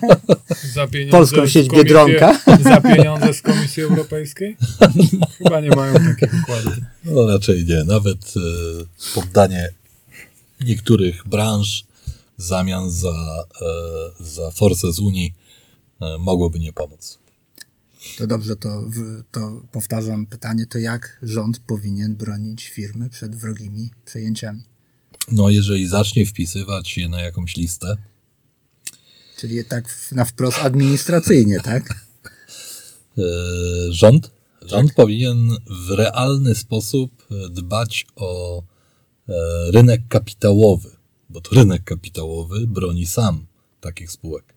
Za 0.75 0.87
pieniądze 0.87 1.19
Polską 1.19 1.47
sieć 1.47 1.69
komisji- 1.69 1.77
Biedronka. 1.85 2.41
Za 2.65 2.81
pieniądze 2.81 3.35
z 3.35 3.43
Komisji 3.43 3.83
Europejskiej? 3.83 4.57
Chyba 5.39 5.61
nie 5.61 5.71
mają 5.71 5.95
takich 5.95 6.35
układów. 6.43 6.75
No 7.05 7.27
raczej 7.27 7.65
nie. 7.65 7.85
Nawet 7.85 8.35
poddanie 9.15 9.69
niektórych 10.61 11.29
branż 11.29 11.85
w 12.39 12.43
zamian 12.43 12.91
za, 12.91 13.45
za 14.21 14.51
force 14.51 14.93
z 14.93 14.99
Unii 14.99 15.35
mogłoby 16.19 16.59
nie 16.59 16.73
pomóc. 16.73 17.19
To 18.19 18.27
dobrze, 18.27 18.57
to, 18.57 18.91
to 19.31 19.63
powtarzam 19.73 20.27
pytanie, 20.27 20.67
to 20.67 20.79
jak 20.79 21.19
rząd 21.23 21.59
powinien 21.59 22.17
bronić 22.17 22.69
firmy 22.69 23.11
przed 23.11 23.37
wrogimi 23.37 23.91
przejęciami? 24.05 24.63
No 25.33 25.51
jeżeli 25.51 25.89
zacznie 25.89 26.27
wpisywać 26.27 26.97
je 26.99 27.09
na 27.09 27.23
jakąś 27.23 27.57
listę, 27.57 27.97
Czyli 29.37 29.65
tak 29.65 30.13
na 30.13 30.25
wprost 30.25 30.59
administracyjnie, 30.59 31.61
tak? 31.61 31.83
e, 33.19 33.23
rząd, 33.91 34.31
rząd 34.63 34.95
powinien 34.95 35.51
w 35.71 35.91
realny 35.91 36.55
sposób 36.55 37.27
e, 37.31 37.49
dbać 37.49 38.07
o 38.17 38.63
e, 39.29 39.35
rynek 39.71 40.01
kapitałowy, 40.09 40.91
bo 41.31 41.41
to 41.41 41.55
rynek 41.55 41.85
kapitałowy 41.85 42.67
broni 42.67 43.07
sam 43.07 43.47
takich 43.81 44.11
spółek. 44.11 44.54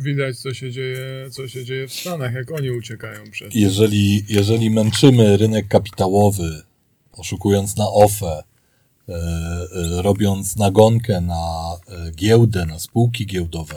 Widać, 0.00 0.38
co 0.38 0.54
się 0.54 0.72
dzieje, 0.72 1.30
co 1.30 1.48
się 1.48 1.64
dzieje 1.64 1.88
w 1.88 1.92
Stanach, 1.92 2.34
jak 2.34 2.52
oni 2.52 2.70
uciekają 2.70 3.30
przed. 3.30 3.54
Jeżeli, 3.54 4.24
jeżeli 4.28 4.70
męczymy 4.70 5.36
rynek 5.36 5.68
kapitałowy, 5.68 6.62
oszukując 7.12 7.76
na 7.76 7.88
OFE, 7.88 8.42
e, 9.08 9.12
e, 9.12 10.02
robiąc 10.02 10.56
nagonkę 10.56 11.20
na 11.20 11.76
e, 11.88 12.10
giełdę, 12.12 12.66
na 12.66 12.78
spółki 12.78 13.26
giełdowe, 13.26 13.74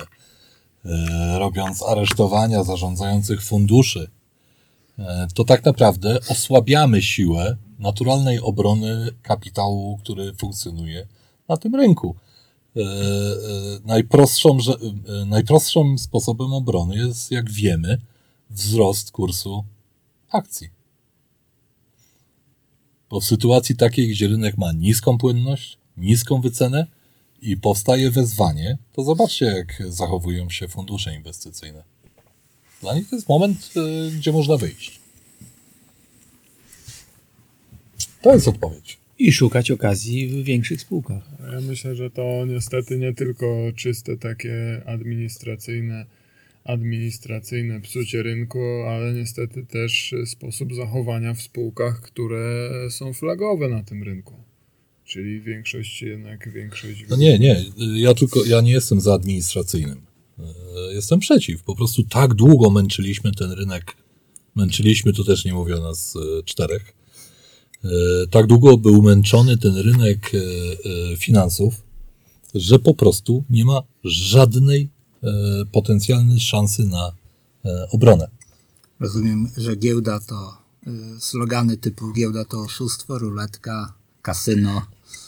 robiąc 1.38 1.84
aresztowania 1.84 2.64
zarządzających 2.64 3.44
funduszy, 3.44 4.08
to 5.34 5.44
tak 5.44 5.66
naprawdę 5.66 6.20
osłabiamy 6.30 7.02
siłę 7.02 7.58
naturalnej 7.80 8.40
obrony 8.40 9.10
kapitału, 9.22 9.98
który 9.98 10.34
funkcjonuje 10.34 11.08
na 11.50 11.58
tym 11.58 11.76
rynku. 11.76 12.16
E, 12.78 12.80
e, 12.82 12.86
najprostszą, 13.86 14.60
że- 14.60 14.78
e, 15.22 15.26
najprostszym 15.26 16.00
sposobem 16.00 16.54
obrony 16.54 16.96
jest, 16.96 17.32
jak 17.32 17.52
wiemy, 17.52 17.98
wzrost 18.50 19.12
kursu 19.12 19.64
akcji. 20.32 20.70
Bo 23.10 23.20
w 23.20 23.26
sytuacji 23.26 23.76
takiej, 23.76 24.10
gdzie 24.10 24.28
rynek 24.28 24.58
ma 24.58 24.72
niską 24.72 25.18
płynność, 25.18 25.78
niską 25.98 26.42
wycenę 26.42 26.88
i 27.42 27.58
powstaje 27.58 28.12
wezwanie, 28.12 28.78
to 28.94 29.04
zobaczcie, 29.04 29.46
jak 29.46 29.84
zachowują 29.90 30.50
się 30.50 30.68
fundusze 30.68 31.16
inwestycyjne. 31.16 31.84
Dla 32.82 32.96
nich 32.96 33.10
to 33.10 33.16
jest 33.16 33.30
moment, 33.30 33.74
gdzie 34.18 34.32
można 34.32 34.58
wyjść. 34.58 35.00
To 38.22 38.34
jest 38.34 38.48
odpowiedź. 38.48 39.03
I 39.24 39.32
szukać 39.32 39.72
okazji 39.72 40.28
w 40.28 40.44
większych 40.44 40.82
spółkach. 40.82 41.24
Ja 41.52 41.62
myślę, 41.62 41.96
że 41.96 42.10
to 42.10 42.46
niestety 42.46 42.98
nie 42.98 43.14
tylko 43.14 43.72
czyste 43.76 44.18
takie 44.18 44.82
administracyjne, 44.86 46.06
administracyjne 46.64 47.82
psucie 47.82 48.24
rynku, 48.24 48.60
ale 48.88 49.14
niestety 49.14 49.66
też 49.66 50.16
sposób 50.26 50.76
zachowania 50.76 51.34
w 51.34 51.42
spółkach, 51.42 52.02
które 52.02 52.70
są 52.90 53.14
flagowe 53.14 53.70
na 53.70 53.84
tym 53.84 54.04
rynku. 54.04 54.34
Czyli 55.06 55.42
większość 55.42 56.02
jednak 56.02 56.54
większość. 56.54 57.06
No 57.10 57.16
nie, 57.16 57.40
nie, 57.40 57.66
ja 57.96 58.14
tylko, 58.14 58.46
ja 58.46 58.62
nie 58.62 58.72
jestem 58.72 59.02
za 59.02 59.14
administracyjnym. 59.14 60.02
E, 60.40 60.94
Jestem 60.94 61.20
przeciw. 61.20 61.64
Po 61.64 61.76
prostu 61.76 62.04
tak 62.04 62.34
długo 62.34 62.70
męczyliśmy 62.70 63.32
ten 63.32 63.52
rynek, 63.52 63.84
męczyliśmy, 64.56 65.14
to 65.14 65.24
też 65.24 65.46
nie 65.46 65.54
mówię 65.54 65.76
o 65.76 65.84
nas 65.84 66.16
e, 66.16 66.44
czterech, 66.44 67.03
tak 68.32 68.48
długo 68.48 68.78
był 68.78 69.02
męczony 69.02 69.58
ten 69.58 69.76
rynek 69.78 70.32
e, 70.34 70.38
e, 71.14 71.18
finansów, 71.18 71.74
że 72.56 72.80
po 72.80 72.94
prostu 72.94 73.44
nie 73.50 73.66
ma 73.66 73.82
żadnej 74.04 74.90
e, 75.24 75.30
potencjalnej 75.72 76.40
szansy 76.40 76.84
na 76.86 77.12
e, 77.66 77.88
obronę. 77.92 78.28
Rozumiem, 79.00 79.50
że 79.58 79.76
giełda 79.76 80.20
to 80.20 80.58
slogany 81.20 81.78
typu 81.78 82.12
giełda 82.14 82.46
to 82.46 82.60
oszustwo, 82.62 83.20
ruletka, 83.20 83.94
kasyno. 84.22 84.82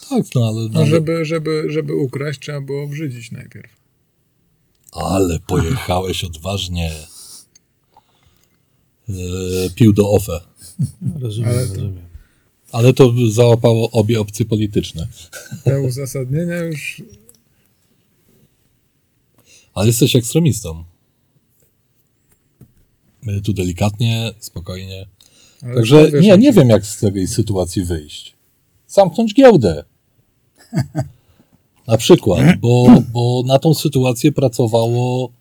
Tak, 0.10 0.24
no 0.36 0.48
ale, 0.48 0.70
No, 0.70 0.86
żeby, 0.86 1.26
żeby, 1.26 1.64
żeby 1.70 1.96
ukraść, 1.96 2.40
trzeba 2.40 2.62
było 2.62 2.84
obrzydzić 2.84 3.32
najpierw. 3.32 3.72
ale 4.92 5.40
pojechałeś 5.48 6.24
odważnie. 6.24 6.92
E, 9.10 9.14
Pił 9.76 9.94
do 9.94 10.10
OFE. 10.12 10.42
Rozumiem, 11.20 11.50
Ale 11.50 11.68
to- 11.68 11.74
rozumiem. 11.74 12.06
Ale 12.72 12.94
to 12.94 13.14
załapało 13.32 13.92
obie 13.92 14.20
opcje 14.20 14.46
polityczne. 14.46 15.08
Te 15.64 15.82
uzasadnienia 15.82 16.56
już 16.56 17.02
Ale 19.74 19.88
jesteś 19.88 20.16
ekstremistą. 20.16 20.84
My 23.22 23.42
tu 23.42 23.54
delikatnie, 23.54 24.32
spokojnie. 24.40 25.06
Ale 25.64 25.76
Także 25.76 26.06
powiesz, 26.06 26.26
nie, 26.26 26.38
nie 26.38 26.54
wiem, 26.54 26.70
jak 26.70 26.86
z 26.86 27.00
tej 27.00 27.28
sytuacji 27.28 27.86
wyjść. 27.86 28.36
Zamknąć 28.88 29.34
giełdę. 29.34 29.84
Na 31.88 31.98
przykład, 31.98 32.58
bo, 32.60 32.88
bo 33.14 33.44
na 33.46 33.60
tą 33.60 33.74
sytuację 33.74 34.32
pracowało. 34.32 35.32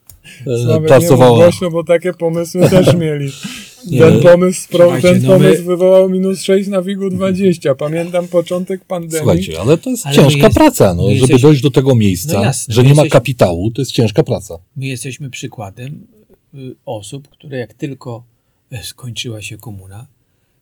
E, 0.46 0.80
nie 0.80 0.88
pracowało. 0.88 1.36
mów 1.36 1.44
głośno, 1.44 1.70
bo 1.70 1.84
takie 1.84 2.12
pomysły 2.12 2.70
też 2.70 2.94
mieli. 2.94 3.32
Ten 3.90 4.20
pomysł, 4.20 4.68
pro, 4.68 5.00
ten 5.02 5.22
no 5.22 5.28
pomysł 5.28 5.60
my- 5.62 5.66
wywołał 5.66 6.08
minus 6.10 6.42
6 6.42 6.68
na 6.68 6.82
WIG-u 6.82 7.10
20. 7.10 7.74
Pamiętam 7.74 8.28
początek 8.28 8.84
pandemii. 8.84 9.18
Słuchajcie, 9.18 9.60
ale 9.60 9.78
to 9.78 9.90
jest 9.90 10.06
Ale 10.06 10.16
ciężka 10.16 10.38
jest- 10.46 10.54
praca, 10.54 10.94
no, 10.94 11.02
żeby 11.02 11.14
jesteśmy- 11.14 11.38
dojść 11.38 11.62
do 11.62 11.70
tego 11.70 11.94
miejsca, 11.94 12.38
No 12.38 12.44
jasne, 12.44 12.74
że 12.74 12.82
nie 12.82 12.94
ma 12.94 13.06
kapitału, 13.06 13.70
to 13.70 13.82
jest 13.82 13.92
ciężka 13.92 14.22
praca. 14.22 14.58
My 14.76 14.86
jesteśmy 14.86 15.30
przykładem 15.30 16.06
y, 16.54 16.74
osób, 16.86 17.28
które 17.28 17.58
jak 17.58 17.74
tylko 17.74 18.24
e, 18.72 18.82
skończyła 18.82 19.42
się 19.42 19.58
komuna, 19.58 20.06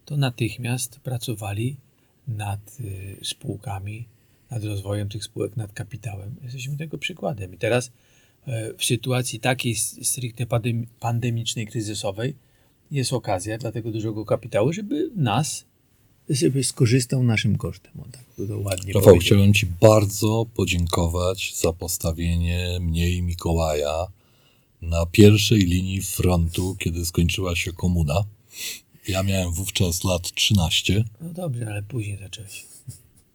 to 0.04 0.16
natychmiast 0.16 1.00
pracowali 1.00 1.76
nad 2.28 2.60
y, 2.80 3.16
spółkami, 3.24 4.04
nad 4.50 4.64
rozwojem 4.64 5.08
tych 5.08 5.24
spółek, 5.24 5.56
nad 5.56 5.72
kapitałem. 5.72 6.34
Jesteśmy 6.44 6.76
tego 6.76 6.98
przykładem. 6.98 7.54
I 7.54 7.58
teraz 7.58 7.90
e, 8.46 8.70
w 8.78 8.84
sytuacji 8.84 9.40
takiej 9.40 9.74
stricte 10.02 10.46
pandem- 10.46 10.84
pandemicznej, 11.00 11.66
kryzysowej 11.66 12.34
jest 12.92 13.12
okazja 13.12 13.58
dla 13.58 13.72
tego 13.72 13.90
dużego 13.90 14.24
kapitału, 14.24 14.72
żeby 14.72 15.10
nas, 15.16 15.64
żeby 16.28 16.64
skorzystał 16.64 17.22
naszym 17.22 17.58
kosztem. 17.58 17.92
O 18.00 18.04
tak 18.12 18.24
to 18.48 18.58
ładnie 18.58 18.92
Rafał, 18.92 19.18
chciałem 19.18 19.54
Ci 19.54 19.66
bardzo 19.66 20.46
podziękować 20.54 21.52
za 21.56 21.72
postawienie 21.72 22.78
mnie 22.80 23.10
i 23.10 23.22
Mikołaja 23.22 24.06
na 24.82 25.06
pierwszej 25.06 25.58
linii 25.58 26.02
frontu, 26.02 26.76
kiedy 26.78 27.04
skończyła 27.04 27.56
się 27.56 27.72
komuna. 27.72 28.24
Ja 29.08 29.22
miałem 29.22 29.52
wówczas 29.52 30.04
lat 30.04 30.32
13, 30.34 31.04
No 31.20 31.28
dobrze, 31.28 31.66
ale 31.68 31.82
później 31.82 32.18
zacząłeś. 32.18 32.64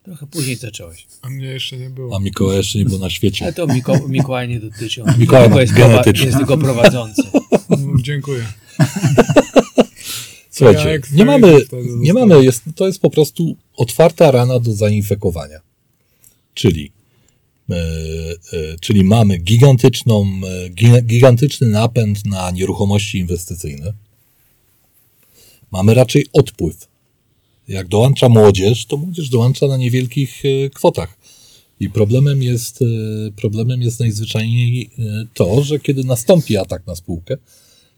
Trochę 0.03 0.27
później 0.27 0.55
zacząłeś. 0.55 1.07
A 1.21 1.29
mnie 1.29 1.45
jeszcze 1.45 1.77
nie 1.77 1.89
było. 1.89 2.15
a 2.15 2.19
Mikołaj 2.19 2.57
jeszcze 2.57 2.79
nie 2.79 2.85
był 2.85 2.99
na 2.99 3.09
świecie. 3.09 3.45
Ale 3.45 3.53
to 3.53 3.67
Miko, 3.67 4.07
Mikołaj 4.07 4.49
nie 4.49 4.59
dotyczy. 4.59 5.03
On 5.03 5.19
Mikołaj 5.19 5.49
ma 5.49 5.61
jest, 5.61 5.73
jest 6.25 6.37
tylko 6.37 6.57
prowadzący. 6.57 7.23
Dziękuję. 8.01 8.46
Słuchajcie, 10.58 10.89
jak 10.89 11.12
nie 11.12 11.25
mamy, 11.25 11.58
nie 11.98 12.13
mamy 12.13 12.44
jest, 12.44 12.63
to 12.75 12.88
jest 12.88 13.00
po 13.00 13.10
prostu 13.10 13.56
otwarta 13.75 14.32
rana 14.32 14.60
do 14.60 14.74
zainfekowania. 14.74 15.60
Czyli, 16.54 16.92
e, 17.70 17.75
e, 17.75 18.75
czyli 18.82 19.04
mamy 19.04 19.38
gigantyczną, 19.38 20.25
e, 20.66 20.70
gi- 20.70 21.04
gigantyczny 21.04 21.68
napęd 21.68 22.25
na 22.25 22.51
nieruchomości 22.51 23.18
inwestycyjne. 23.18 23.94
Mamy 25.72 25.94
raczej 25.94 26.25
odpływ. 26.34 26.88
Jak 27.68 27.88
dołącza 27.88 28.30
młodzież, 28.30 28.86
to 28.86 28.98
młodzież 28.98 29.30
dołącza 29.30 29.68
na 29.68 29.77
niewielkich 29.77 30.44
e, 30.46 30.70
kwotach. 30.70 31.18
I 31.80 31.89
problemem 31.89 32.44
jest, 32.44 32.82
e, 32.82 32.86
problemem 33.32 33.82
jest 33.82 34.00
najzwyczajniej 34.00 34.89
to, 35.34 35.63
że 35.63 35.80
kiedy 35.80 36.04
nastąpi 36.04 36.58
atak 36.58 36.88
na 36.88 36.96
spółkę, 36.96 37.38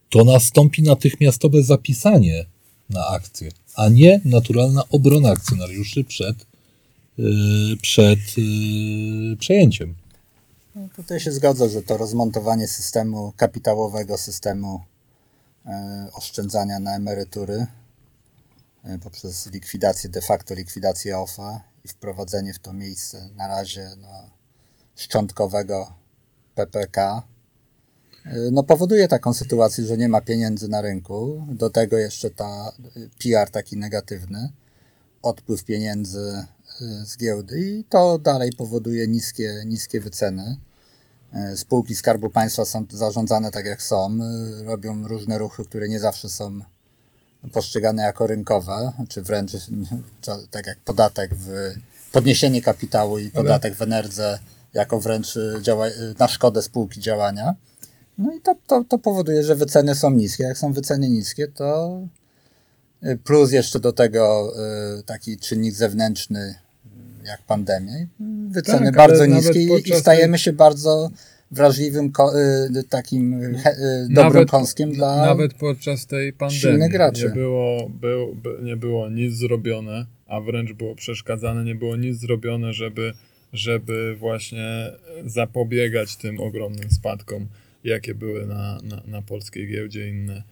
to 0.09 0.23
nastąpi 0.23 0.83
natychmiastowe 0.83 1.63
zapisanie 1.63 2.45
na 2.89 3.07
akcję, 3.07 3.51
a 3.75 3.89
nie 3.89 4.21
naturalna 4.25 4.83
obrona 4.89 5.29
akcjonariuszy 5.29 6.03
przed, 6.03 6.45
yy, 7.17 7.77
przed 7.81 8.19
yy, 8.37 9.37
przejęciem. 9.37 9.95
No, 10.75 10.89
tutaj 10.95 11.19
się 11.19 11.31
zgodzę, 11.31 11.69
że 11.69 11.83
to 11.83 11.97
rozmontowanie 11.97 12.67
systemu 12.67 13.33
kapitałowego, 13.37 14.17
systemu 14.17 14.81
e, 15.65 16.07
oszczędzania 16.13 16.79
na 16.79 16.95
emerytury 16.95 17.67
e, 18.83 18.99
poprzez 18.99 19.51
likwidację, 19.51 20.09
de 20.09 20.21
facto 20.21 20.53
likwidację 20.53 21.17
OFA 21.17 21.61
i 21.85 21.87
wprowadzenie 21.87 22.53
w 22.53 22.59
to 22.59 22.73
miejsce 22.73 23.29
na 23.35 23.47
razie 23.47 23.89
no, 24.01 24.29
szczątkowego 24.95 25.93
PPK, 26.55 27.23
no 28.51 28.63
powoduje 28.63 29.07
taką 29.07 29.33
sytuację, 29.33 29.85
że 29.85 29.97
nie 29.97 30.09
ma 30.09 30.21
pieniędzy 30.21 30.67
na 30.67 30.81
rynku. 30.81 31.47
Do 31.51 31.69
tego 31.69 31.97
jeszcze 31.97 32.29
ta 32.29 32.71
e, 32.95 32.99
PR 33.23 33.49
taki 33.51 33.77
negatywny, 33.77 34.49
odpływ 35.21 35.63
pieniędzy 35.63 36.45
e, 36.81 37.05
z 37.05 37.17
giełdy 37.17 37.59
i 37.59 37.83
to 37.83 38.19
dalej 38.19 38.51
powoduje 38.57 39.07
niskie, 39.07 39.63
niskie 39.65 40.01
wyceny. 40.01 40.57
E, 41.33 41.57
Spółki 41.57 41.95
Skarbu 41.95 42.29
Państwa 42.29 42.65
są 42.65 42.85
zarządzane 42.89 43.51
tak 43.51 43.65
jak 43.65 43.81
są, 43.81 44.19
robią 44.65 45.07
różne 45.07 45.37
ruchy, 45.37 45.65
które 45.65 45.89
nie 45.89 45.99
zawsze 45.99 46.29
są 46.29 46.59
postrzegane 47.53 48.03
jako 48.03 48.27
rynkowe, 48.27 48.91
czy 49.09 49.21
wręcz 49.21 49.51
tak 50.51 50.67
jak 50.67 50.79
podatek 50.79 51.35
w 51.35 51.73
podniesienie 52.11 52.61
kapitału 52.61 53.19
i 53.19 53.29
podatek 53.29 53.75
w 53.75 53.81
Enerdze 53.81 54.39
jako 54.73 54.99
wręcz 54.99 55.37
działa, 55.61 55.85
na 56.19 56.27
szkodę 56.27 56.61
spółki 56.61 57.01
działania. 57.01 57.55
No 58.19 58.33
i 58.33 58.41
to, 58.41 58.55
to, 58.67 58.83
to 58.83 58.97
powoduje, 58.99 59.43
że 59.43 59.55
wyceny 59.55 59.95
są 59.95 60.11
niskie. 60.11 60.43
Jak 60.43 60.57
są 60.57 60.73
wyceny 60.73 61.09
niskie, 61.09 61.47
to 61.47 61.99
e, 63.01 63.15
plus 63.17 63.51
jeszcze 63.51 63.79
do 63.79 63.91
tego 63.93 64.53
e, 64.99 65.03
taki 65.03 65.37
czynnik 65.37 65.73
zewnętrzny 65.73 66.39
e, 67.23 67.27
jak 67.27 67.41
pandemia. 67.47 67.93
Wyceny 68.49 68.85
Tak, 68.85 68.95
bardzo 68.95 69.25
niskie 69.25 69.77
i- 69.77 69.93
stajemy 69.95 70.37
się 70.37 70.53
bardzo 70.53 71.09
wrażliwym, 71.51 72.11
y, 72.75 72.83
takim 72.83 73.33
y, 73.43 73.57
he, 73.57 73.71
y, 73.71 74.07
dobrym 74.09 74.33
Nawet- 74.33 74.49
kąskiem 74.49 74.91
dla... 74.91 75.15
Nawet 75.25 75.53
podczas 75.53 76.05
tej 76.05 76.33
pandemii 76.33 76.89
graczy. 76.89 77.23
nie 77.23 77.29
było, 77.29 77.89
był, 77.89 78.35
by, 78.35 78.49
nie 78.63 78.75
było 78.77 79.09
nic 79.09 79.33
zrobione, 79.33 80.05
a 80.27 80.41
wręcz 80.41 80.73
było 80.73 80.95
przeszkadzane, 80.95 81.63
nie 81.63 81.75
było 81.75 81.95
nic 81.95 82.19
zrobione, 82.19 82.73
żeby, 82.73 83.13
żeby 83.53 84.15
właśnie 84.19 84.91
zapobiegać 85.25 86.15
tym 86.15 86.39
ogromnym 86.39 86.91
spadkom, 86.91 87.47
jakie 87.83 88.15
były 88.15 88.47
na, 88.47 88.79
na, 88.83 89.03
na 89.07 89.21
polskiej 89.21 89.67
giełdzie, 89.67 90.09
inne, 90.09 90.43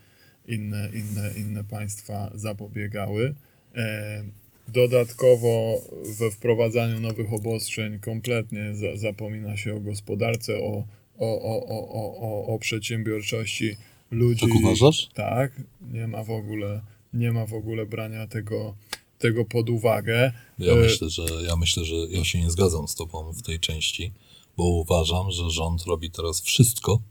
inne, 0.48 0.90
inne, 0.94 1.32
inne 1.38 1.64
państwa 1.64 2.32
zapobiegały. 2.36 3.36
E, 3.76 4.24
Dodatkowo 4.68 5.82
we 6.20 6.32
wprowadzaniu 6.32 7.00
nowych 7.00 7.34
obostrzeń 7.34 8.00
kompletnie 8.00 8.76
za, 8.76 8.98
zapomina 8.98 9.58
się 9.58 9.76
o 9.76 9.80
gospodarce, 9.80 10.58
o, 10.58 10.84
o, 11.18 11.42
o, 11.42 11.68
o, 11.68 11.90
o, 11.90 12.18
o, 12.20 12.46
o 12.56 12.60
przedsiębiorczości 12.60 13.76
ludzi. 14.12 14.42
Tak 14.42 14.56
uważasz? 14.56 15.10
Tak, 15.14 15.62
nie 15.82 16.08
ma 16.08 16.24
w 16.24 16.32
ogóle, 16.32 16.82
nie 17.14 17.32
ma 17.32 17.46
w 17.46 17.54
ogóle 17.54 17.86
brania 17.86 18.28
tego, 18.28 18.76
tego 19.20 19.46
pod 19.46 19.70
uwagę. 19.70 20.32
Ja 20.60 20.74
E, 20.74 20.76
myślę, 20.76 21.10
że 21.10 21.24
ja 21.48 21.56
myślę, 21.56 21.86
że 21.86 21.96
ja 22.10 22.24
się 22.24 22.42
nie 22.42 22.52
zgadzam 22.52 22.88
z 22.88 22.96
tobą 22.96 23.34
w 23.34 23.42
tej 23.42 23.60
części, 23.60 24.12
bo 24.58 24.64
uważam, 24.64 25.32
że 25.32 25.50
rząd 25.50 25.84
robi 25.84 26.12
teraz 26.12 26.42
wszystko, 26.42 27.02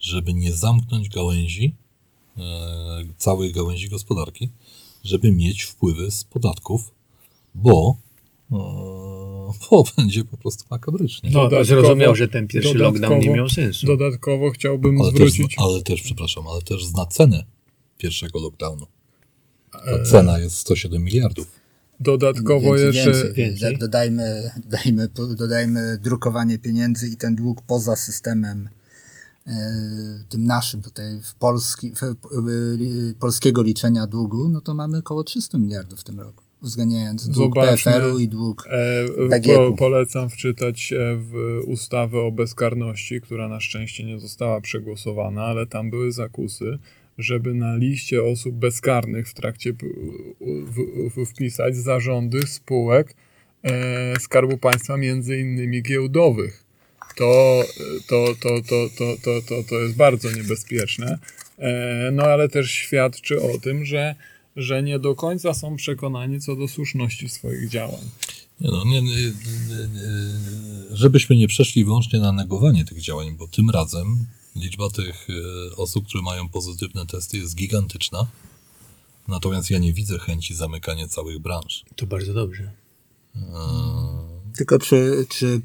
żeby 0.00 0.34
nie 0.34 0.52
zamknąć 0.52 1.08
gałęzi, 1.08 1.74
e, 2.38 2.42
całej 3.18 3.52
gałęzi 3.52 3.88
gospodarki, 3.88 4.50
żeby 5.04 5.32
mieć 5.32 5.62
wpływy 5.62 6.10
z 6.10 6.24
podatków, 6.24 6.90
bo, 7.54 7.96
e, 8.52 8.56
bo 9.70 9.84
będzie 9.96 10.24
po 10.24 10.36
prostu 10.36 10.64
makabrycznie. 10.70 11.30
No, 11.30 11.40
Dodatkowo- 11.48 11.64
zrozumiał, 11.64 12.14
że 12.16 12.28
ten 12.28 12.48
pierwszy 12.48 12.74
lockdown 12.78 13.18
nie 13.20 13.30
miał 13.30 13.48
sensu. 13.48 13.86
Dodatkowo 13.86 14.50
chciałbym 14.50 15.00
ale, 15.00 15.12
też, 15.12 15.32
zwrócić. 15.32 15.56
ale 15.58 15.82
też, 15.82 16.02
przepraszam, 16.02 16.46
ale 16.48 16.62
też 16.62 16.84
zna 16.84 17.06
cenę 17.06 17.44
pierwszego 17.98 18.40
lockdownu. 18.40 18.86
Ta 19.72 19.78
e, 19.78 20.02
cena 20.02 20.38
jest 20.38 20.56
107 20.56 21.04
miliardów. 21.04 21.46
Dodatkowo 22.00 22.74
Więcej, 22.74 22.86
jeszcze. 22.86 23.12
więcej. 23.12 23.32
więcej. 23.34 23.72
Do- 23.72 23.78
Dodajmy, 23.78 24.50
dodajmy, 24.66 25.08
dodajmy 25.36 25.98
drukowanie 25.98 26.58
pieniędzy 26.58 27.08
i 27.08 27.16
ten 27.16 27.36
dług 27.36 27.62
poza 27.62 27.96
systemem 27.96 28.68
tym 30.28 30.44
naszym 30.44 30.82
tutaj 30.82 31.20
w 31.22 31.34
Polski, 31.34 31.92
w, 31.92 32.02
e, 32.02 32.14
polskiego 33.20 33.62
liczenia 33.62 34.06
długu, 34.06 34.48
no 34.48 34.60
to 34.60 34.74
mamy 34.74 34.98
około 34.98 35.24
300 35.24 35.58
miliardów 35.58 36.00
w 36.00 36.04
tym 36.04 36.20
roku, 36.20 36.44
uwzględniając 36.62 37.28
dług. 37.28 37.54
PFR-u 37.54 38.18
i 38.18 38.28
dług 38.28 38.68
E, 38.70 39.40
po, 39.54 39.76
polecam 39.76 40.30
wczytać 40.30 40.94
w 41.16 41.60
ustawę 41.66 42.20
o 42.20 42.32
bezkarności, 42.32 43.20
która 43.20 43.48
na 43.48 43.60
szczęście 43.60 44.04
nie 44.04 44.18
została 44.20 44.60
przegłosowana, 44.60 45.44
ale 45.44 45.66
tam 45.66 45.90
były 45.90 46.12
zakusy, 46.12 46.78
żeby 47.18 47.54
na 47.54 47.76
liście 47.76 48.22
osób 48.22 48.54
bezkarnych 48.54 49.28
w 49.28 49.34
trakcie 49.34 49.72
w, 49.72 51.16
w, 51.16 51.26
wpisać 51.26 51.76
zarządy 51.76 52.46
spółek 52.46 53.14
e, 53.62 54.20
Skarbu 54.20 54.58
Państwa, 54.58 54.96
między 54.96 55.38
innymi 55.38 55.82
giełdowych. 55.82 56.65
To, 57.16 57.62
to, 58.06 58.34
to, 58.40 58.48
to, 58.68 58.88
to, 58.98 59.16
to, 59.24 59.42
to, 59.48 59.62
to 59.68 59.74
jest 59.74 59.96
bardzo 59.96 60.30
niebezpieczne. 60.30 61.18
E, 61.58 62.10
no 62.12 62.22
ale 62.22 62.48
też 62.48 62.70
świadczy 62.70 63.42
o 63.42 63.58
tym, 63.58 63.84
że, 63.84 64.14
że 64.56 64.82
nie 64.82 64.98
do 64.98 65.14
końca 65.14 65.54
są 65.54 65.76
przekonani 65.76 66.40
co 66.40 66.56
do 66.56 66.68
słuszności 66.68 67.28
swoich 67.28 67.68
działań. 67.68 68.10
Nie 68.60 68.70
no, 68.70 68.84
nie, 68.84 69.02
nie, 69.02 69.16
żebyśmy 70.90 71.36
nie 71.36 71.48
przeszli 71.48 71.84
wyłącznie 71.84 72.20
na 72.20 72.32
negowanie 72.32 72.84
tych 72.84 73.00
działań, 73.00 73.36
bo 73.38 73.48
tym 73.48 73.70
razem 73.70 74.26
Liczba 74.56 74.90
tych 74.90 75.28
e, 75.30 75.76
osób, 75.76 76.06
które 76.06 76.22
mają 76.22 76.48
pozytywne 76.48 77.06
testy 77.06 77.38
jest 77.38 77.56
gigantyczna. 77.56 78.26
Natomiast 79.28 79.70
ja 79.70 79.78
nie 79.78 79.92
widzę 79.92 80.18
chęci 80.18 80.54
zamykania 80.54 81.08
całych 81.08 81.38
branż. 81.38 81.84
To 81.96 82.06
bardzo 82.06 82.34
dobrze. 82.34 82.70
Tylko 84.56 84.78
czy, 84.78 85.26
czy, 85.28 85.60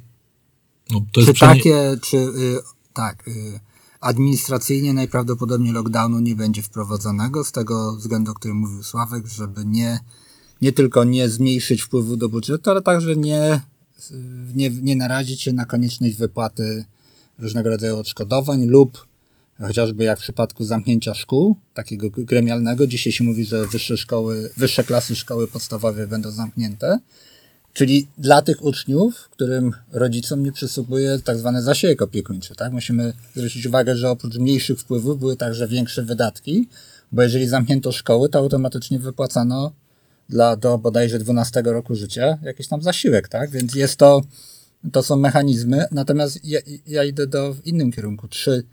No, 0.91 1.01
czy 1.11 1.33
przenie- 1.33 1.55
takie, 1.55 1.97
czy 2.01 2.17
y, 2.17 2.59
tak, 2.93 3.27
y, 3.27 3.59
administracyjnie 3.99 4.93
najprawdopodobniej 4.93 5.73
lockdownu 5.73 6.19
nie 6.19 6.35
będzie 6.35 6.61
wprowadzonego 6.61 7.43
z 7.43 7.51
tego 7.51 7.95
względu, 7.95 8.31
o 8.31 8.35
którym 8.35 8.57
mówił 8.57 8.83
Sławek, 8.83 9.27
żeby 9.27 9.65
nie, 9.65 9.99
nie 10.61 10.71
tylko 10.71 11.03
nie 11.03 11.29
zmniejszyć 11.29 11.81
wpływu 11.81 12.17
do 12.17 12.29
budżetu, 12.29 12.69
ale 12.69 12.81
także 12.81 13.15
nie, 13.15 13.61
nie, 14.55 14.69
nie 14.69 14.95
narazić 14.95 15.41
się 15.41 15.53
na 15.53 15.65
konieczność 15.65 16.15
wypłaty 16.15 16.85
różnego 17.39 17.69
rodzaju 17.69 17.97
odszkodowań 17.97 18.65
lub 18.65 19.05
chociażby 19.67 20.03
jak 20.03 20.19
w 20.19 20.21
przypadku 20.21 20.63
zamknięcia 20.63 21.13
szkół, 21.13 21.55
takiego 21.73 22.07
gremialnego, 22.09 22.87
dzisiaj 22.87 23.13
się 23.13 23.23
mówi, 23.23 23.45
że 23.45 23.67
wyższe 23.67 23.97
szkoły, 23.97 24.49
wyższe 24.57 24.83
klasy 24.83 25.15
szkoły 25.15 25.47
podstawowe 25.47 26.07
będą 26.07 26.31
zamknięte, 26.31 26.99
Czyli 27.73 28.07
dla 28.17 28.41
tych 28.41 28.63
uczniów, 28.63 29.29
którym 29.29 29.71
rodzicom 29.91 30.43
nie 30.43 30.51
przysługuje 30.51 31.19
tak 31.23 31.37
zwany 31.37 31.61
zasiłek 31.61 32.01
opiekuńczy, 32.01 32.55
tak? 32.55 32.71
Musimy 32.71 33.13
zwrócić 33.35 33.65
uwagę, 33.65 33.95
że 33.95 34.09
oprócz 34.09 34.37
mniejszych 34.37 34.79
wpływów 34.79 35.19
były 35.19 35.35
także 35.37 35.67
większe 35.67 36.03
wydatki, 36.03 36.67
bo 37.11 37.21
jeżeli 37.21 37.47
zamknięto 37.47 37.91
szkoły, 37.91 38.29
to 38.29 38.39
automatycznie 38.39 38.99
wypłacano 38.99 39.71
dla 40.29 40.55
do 40.55 40.77
bodajże 40.77 41.19
12 41.19 41.61
roku 41.65 41.95
życia 41.95 42.37
jakiś 42.43 42.67
tam 42.67 42.81
zasiłek, 42.81 43.27
tak? 43.27 43.49
Więc 43.49 43.75
jest 43.75 43.95
to, 43.95 44.21
to 44.91 45.03
są 45.03 45.15
mechanizmy. 45.15 45.85
Natomiast 45.91 46.45
ja, 46.45 46.59
ja 46.87 47.03
idę 47.03 47.27
do 47.27 47.53
w 47.53 47.67
innym 47.67 47.91
kierunku. 47.91 48.27
Czy 48.27 48.63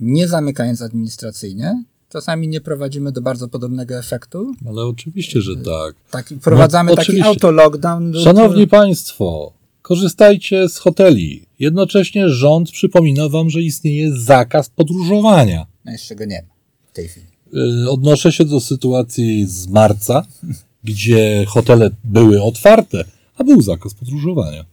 nie 0.00 0.28
zamykając 0.28 0.82
administracyjnie, 0.82 1.84
czasami 2.12 2.48
nie 2.48 2.60
prowadzimy 2.60 3.12
do 3.12 3.22
bardzo 3.22 3.48
podobnego 3.48 3.98
efektu? 3.98 4.54
Ale 4.68 4.82
oczywiście, 4.82 5.40
że 5.40 5.56
tak. 5.56 5.94
Taki, 6.10 6.36
wprowadzamy 6.36 6.90
No, 6.90 6.96
taki 6.96 7.22
auto-lockdown. 7.22 8.14
Szanowni 8.24 8.68
Państwo, 8.68 9.52
korzystajcie 9.82 10.68
z 10.68 10.78
hoteli. 10.78 11.46
Jednocześnie 11.58 12.28
rząd 12.28 12.70
przypomina 12.70 13.28
Wam, 13.28 13.50
że 13.50 13.62
istnieje 13.62 14.16
zakaz 14.16 14.68
podróżowania. 14.68 15.66
No 15.84 15.92
jeszcze 15.92 16.16
go 16.16 16.24
nie 16.24 16.42
ma 16.48 16.54
w 16.86 16.92
tej 16.92 17.08
chwili. 17.08 17.26
Yy, 17.52 17.90
Odnoszę 17.90 18.32
się 18.32 18.44
do 18.44 18.60
sytuacji 18.60 19.46
z 19.46 19.66
marca, 19.66 20.26
gdzie 20.84 21.44
hotele 21.48 21.90
były 22.04 22.42
otwarte, 22.42 23.04
a 23.36 23.44
był 23.44 23.62
zakaz 23.62 23.94
podróżowania. 23.94 24.64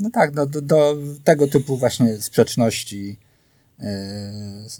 No 0.00 0.10
tak, 0.10 0.34
no, 0.34 0.46
do, 0.46 0.60
do 0.62 0.96
tego 1.24 1.48
typu 1.48 1.76
właśnie 1.76 2.16
sprzeczności, 2.20 3.16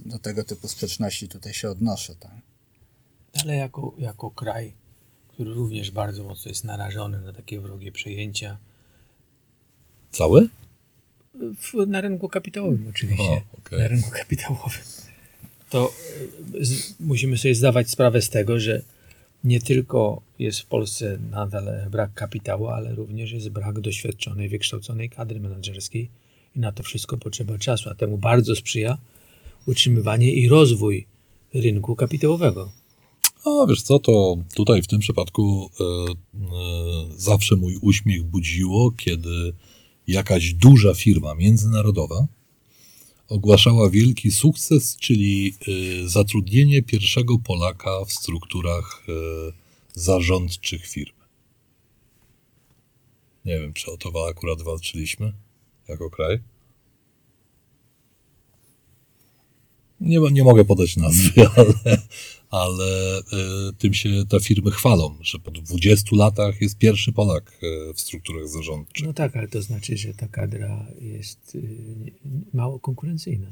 do 0.07 0.19
tego 0.19 0.45
typu 0.45 0.69
sprzeczności 0.69 1.29
tutaj 1.29 1.55
się 1.55 1.71
odnoszę. 1.71 2.15
Tak. 2.21 2.33
Ale 3.43 3.57
jako, 3.57 3.95
jako 3.99 4.31
kraj, 4.31 4.73
który 5.29 5.55
również 5.55 5.91
bardzo 5.91 6.25
mocno 6.25 6.49
jest 6.49 6.65
narażony 6.65 7.21
na 7.21 7.33
takie 7.33 7.61
wrogie 7.61 7.93
przejęcia, 7.93 8.59
Całe? 10.11 10.49
w, 11.35 11.87
na 11.87 12.01
rynku 12.01 12.29
kapitałowym 12.29 12.87
oczywiście, 12.91 13.23
O, 13.25 13.43
okej. 13.59 13.79
na 13.79 13.89
rynku 13.89 14.11
kapitałowym, 14.11 14.81
to 15.71 15.93
y, 16.55 16.65
z, 16.65 17.01
musimy 17.01 17.39
sobie 17.39 17.55
zdawać 17.55 17.91
sprawę 17.91 18.23
z 18.23 18.31
tego, 18.31 18.61
że 18.61 18.83
nie 19.45 19.61
tylko 19.61 20.23
jest 20.39 20.61
w 20.61 20.67
Polsce 20.67 21.19
nadal 21.31 21.91
brak 21.91 22.15
kapitału, 22.15 22.69
ale 22.69 22.95
również 22.95 23.33
jest 23.33 23.49
brak 23.49 23.81
doświadczonej, 23.81 24.49
wykształconej 24.49 25.11
kadry 25.11 25.41
menedżerskiej 25.41 26.09
i 26.57 26.61
na 26.61 26.73
to 26.73 26.83
wszystko 26.83 27.17
potrzeba 27.17 27.59
czasu, 27.59 27.91
a 27.91 27.95
temu 27.95 28.19
bardzo 28.19 28.57
sprzyja 28.57 28.99
utrzymywanie 29.67 30.33
i 30.33 30.49
rozwój 30.49 31.07
rynku 31.55 31.97
kapitałowego. 31.97 32.73
A 33.45 33.67
wiesz 33.69 33.83
co, 33.83 33.99
to 33.99 34.37
tutaj 34.55 34.83
w 34.83 34.87
tym 34.87 34.99
przypadku 34.99 35.71
e, 35.81 35.85
e, 35.85 36.17
zawsze 37.17 37.57
mój 37.57 37.77
uśmiech 37.81 38.23
budziło, 38.23 38.91
kiedy 38.91 39.53
jakaś 40.07 40.55
duża 40.55 40.95
firma 40.95 41.35
międzynarodowa 41.35 42.27
ogłaszała 43.29 43.91
wielki 43.91 44.31
sukces, 44.31 44.97
czyli 44.97 45.55
e, 46.05 46.09
zatrudnienie 46.09 46.83
pierwszego 46.83 47.39
Polaka 47.39 48.05
w 48.05 48.13
strukturach 48.13 49.07
e, 49.09 49.13
zarządczych 49.95 50.87
firm. 50.87 51.17
Nie 53.45 53.61
wiem, 53.61 53.73
czy 53.73 53.91
o 53.91 53.97
to 53.97 54.29
akurat 54.29 54.63
walczyliśmy 54.63 55.33
jako 55.89 56.11
kraj. 56.11 56.41
Nie, 60.01 60.19
nie 60.33 60.45
mogę 60.45 60.65
podać 60.65 60.97
nazwy, 60.97 61.33
ale, 61.57 61.99
ale 62.51 63.19
e, 63.19 63.23
tym 63.79 63.95
się 63.95 64.09
te 64.29 64.41
firmy 64.41 64.71
chwalą, 64.71 65.15
że 65.21 65.39
po 65.39 65.51
20 65.51 66.17
latach 66.17 66.61
jest 66.61 66.79
pierwszy 66.79 67.13
Polak 67.13 67.53
e, 67.63 67.95
w 67.95 68.01
strukturach 68.01 68.49
zarządczych. 68.49 69.07
No 69.07 69.13
tak, 69.13 69.37
ale 69.37 69.49
to 69.49 69.63
znaczy, 69.63 69.97
że 69.97 70.15
ta 70.15 70.29
kadra 70.29 70.87
jest 71.01 71.55
y, 71.55 71.63
nie- 72.05 72.13
mało 72.55 72.79
konkurencyjna. 72.79 73.47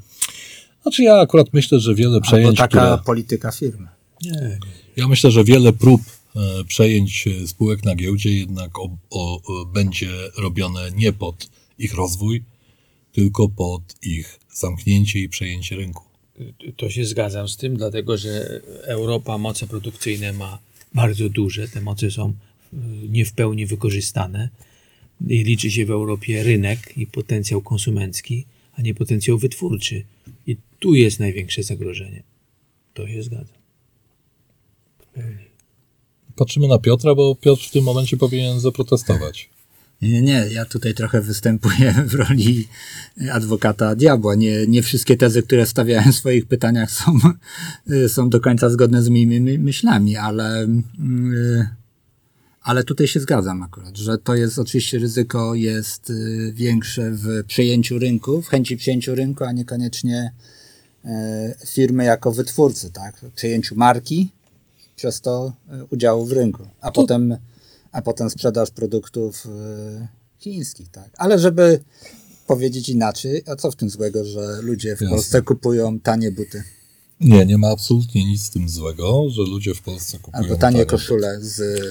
Znaczy 0.81 1.03
ja 1.03 1.15
akurat 1.15 1.53
myślę, 1.53 1.79
że 1.79 1.95
wiele 1.95 2.13
Albo 2.13 2.27
przejęć, 2.27 2.57
taka 2.57 2.67
które, 2.67 2.97
polityka 3.05 3.51
firmy. 3.51 3.87
Nie, 4.23 4.59
ja 4.95 5.07
myślę, 5.07 5.31
że 5.31 5.43
wiele 5.43 5.73
prób 5.73 6.01
e, 6.35 6.63
przejęć 6.63 7.27
e, 7.27 7.47
spółek 7.47 7.83
na 7.85 7.95
giełdzie 7.95 8.37
jednak 8.39 8.79
o, 8.79 8.97
o, 9.09 9.41
o, 9.43 9.65
będzie 9.65 10.09
robione 10.37 10.91
nie 10.91 11.13
pod 11.13 11.49
ich 11.79 11.93
rozwój, 11.93 12.43
tylko 13.11 13.49
pod 13.49 13.81
ich 14.01 14.39
zamknięcie 14.53 15.19
i 15.19 15.29
przejęcie 15.29 15.75
rynku. 15.75 16.03
To 16.77 16.89
się 16.89 17.05
zgadzam 17.05 17.47
z 17.47 17.57
tym, 17.57 17.77
dlatego 17.77 18.17
że 18.17 18.61
Europa 18.83 19.37
moce 19.37 19.67
produkcyjne 19.67 20.33
ma 20.33 20.59
bardzo 20.93 21.29
duże, 21.29 21.67
te 21.67 21.81
moce 21.81 22.11
są 22.11 22.29
y, 22.29 22.77
nie 23.09 23.25
w 23.25 23.33
pełni 23.33 23.65
wykorzystane. 23.65 24.49
I 25.27 25.43
liczy 25.43 25.71
się 25.71 25.85
w 25.85 25.91
Europie 25.91 26.43
rynek 26.43 26.97
i 26.97 27.07
potencjał 27.07 27.61
konsumencki, 27.61 28.45
a 28.73 28.81
nie 28.81 28.93
potencjał 28.93 29.37
wytwórczy. 29.37 30.03
I 30.47 30.57
tu 30.79 30.95
jest 30.95 31.19
największe 31.19 31.63
zagrożenie. 31.63 32.23
To 32.93 33.07
się 33.07 33.23
pełni. 35.13 35.45
Patrzymy 36.35 36.67
na 36.67 36.79
Piotra, 36.79 37.15
bo 37.15 37.35
Piotr 37.35 37.67
w 37.67 37.71
tym 37.71 37.83
momencie 37.83 38.17
powinien 38.17 38.59
zaprotestować. 38.59 39.49
Nie, 40.09 40.21
nie, 40.21 40.47
ja 40.51 40.65
tutaj 40.65 40.93
trochę 40.93 41.21
występuję 41.21 41.93
w 42.07 42.13
roli 42.13 42.67
adwokata 43.31 43.95
diabła. 43.95 44.35
Nie, 44.35 44.67
nie 44.67 44.83
wszystkie 44.83 45.17
tezy, 45.17 45.43
które 45.43 45.65
stawiałem 45.65 46.11
w 46.11 46.15
swoich 46.15 46.45
pytaniach 46.45 46.91
są, 46.91 47.13
są 48.15 48.29
do 48.29 48.39
końca 48.39 48.69
zgodne 48.69 49.03
z 49.03 49.09
moimi 49.09 49.41
my- 49.41 49.59
myślami, 49.59 50.17
ale, 50.17 50.63
y, 50.63 51.67
ale 52.61 52.83
tutaj 52.83 53.07
się 53.07 53.19
zgadzam 53.19 53.63
akurat, 53.63 53.97
że 53.97 54.17
to 54.17 54.35
jest 54.35 54.59
oczywiście 54.59 54.99
ryzyko 54.99 55.55
jest 55.55 56.09
y, 56.09 56.53
większe 56.55 57.11
w 57.11 57.43
przejęciu 57.47 57.99
rynku, 57.99 58.41
w 58.41 58.47
chęci 58.47 58.77
przejęciu 58.77 59.15
rynku, 59.15 59.43
a 59.43 59.51
niekoniecznie 59.51 60.31
e, 61.05 61.55
firmy 61.67 62.03
jako 62.03 62.31
wytwórcy, 62.31 62.91
tak? 62.91 63.17
W 63.17 63.31
przejęciu 63.31 63.75
marki, 63.75 64.31
przez 64.95 65.21
to 65.21 65.53
e, 65.69 65.85
udziału 65.85 66.25
w 66.25 66.31
rynku, 66.31 66.67
a 66.81 66.91
potem, 66.91 67.37
a 67.95 68.01
potem 68.01 68.29
sprzedaż 68.29 68.71
produktów 68.71 69.45
e, 69.45 70.07
chińskich, 70.39 70.89
tak. 70.89 71.09
Ale 71.17 71.39
żeby 71.39 71.83
powiedzieć 72.47 72.89
inaczej, 72.89 73.43
a 73.47 73.55
co 73.55 73.71
w 73.71 73.75
tym 73.75 73.89
złego, 73.89 74.25
że 74.25 74.61
ludzie 74.61 74.95
w 74.95 75.01
Jasne. 75.01 75.09
Polsce 75.09 75.41
kupują 75.41 75.99
tanie 75.99 76.31
buty 76.31 76.63
Nie, 77.19 77.45
nie 77.45 77.57
ma 77.57 77.67
absolutnie 77.67 78.25
nic 78.25 78.41
z 78.41 78.49
tym 78.49 78.69
złego, 78.69 79.29
że 79.29 79.41
ludzie 79.41 79.73
w 79.73 79.81
Polsce 79.81 80.19
kupują 80.19 80.43
albo 80.43 80.55
tanie 80.55 80.73
tanie 80.73 80.85
koszule 80.85 81.37
z 81.41 81.81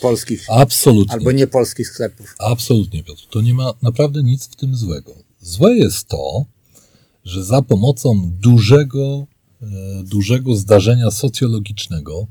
polskich 0.00 0.46
Absolutnie. 0.48 1.14
albo 1.14 1.32
nie 1.32 1.46
polskich 1.46 1.88
sklepów. 1.88 2.34
Absolutnie, 2.38 3.04
Piotr. 3.04 3.26
To 3.30 3.40
nie 3.40 3.54
ma 3.54 3.72
naprawdę 3.82 4.22
nic 4.22 4.48
w 4.48 4.56
tym 4.56 4.76
złego. 4.76 5.14
Złe 5.40 5.76
jest 5.76 6.08
to, 6.08 6.44
że 7.24 7.44
za 7.44 7.62
pomocą 7.62 8.30
dużego, 8.40 9.26
e, 9.62 9.66
dużego 10.04 10.54
zdarzenia 10.54 11.10
socjologicznego, 11.10 12.26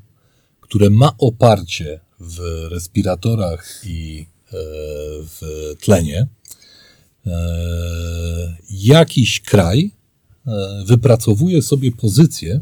które 0.62 0.90
ma 0.90 1.12
oparcie 1.18 2.07
w 2.20 2.68
respiratorach 2.72 3.82
i 3.86 4.26
e, 4.48 4.54
w 5.24 5.42
tlenie, 5.82 6.28
e, 7.28 8.58
jakiś 8.70 9.42
kraj 9.42 9.92
e, 10.48 10.84
wypracowuje 10.86 11.62
sobie 11.62 11.92
pozycję, 11.92 12.62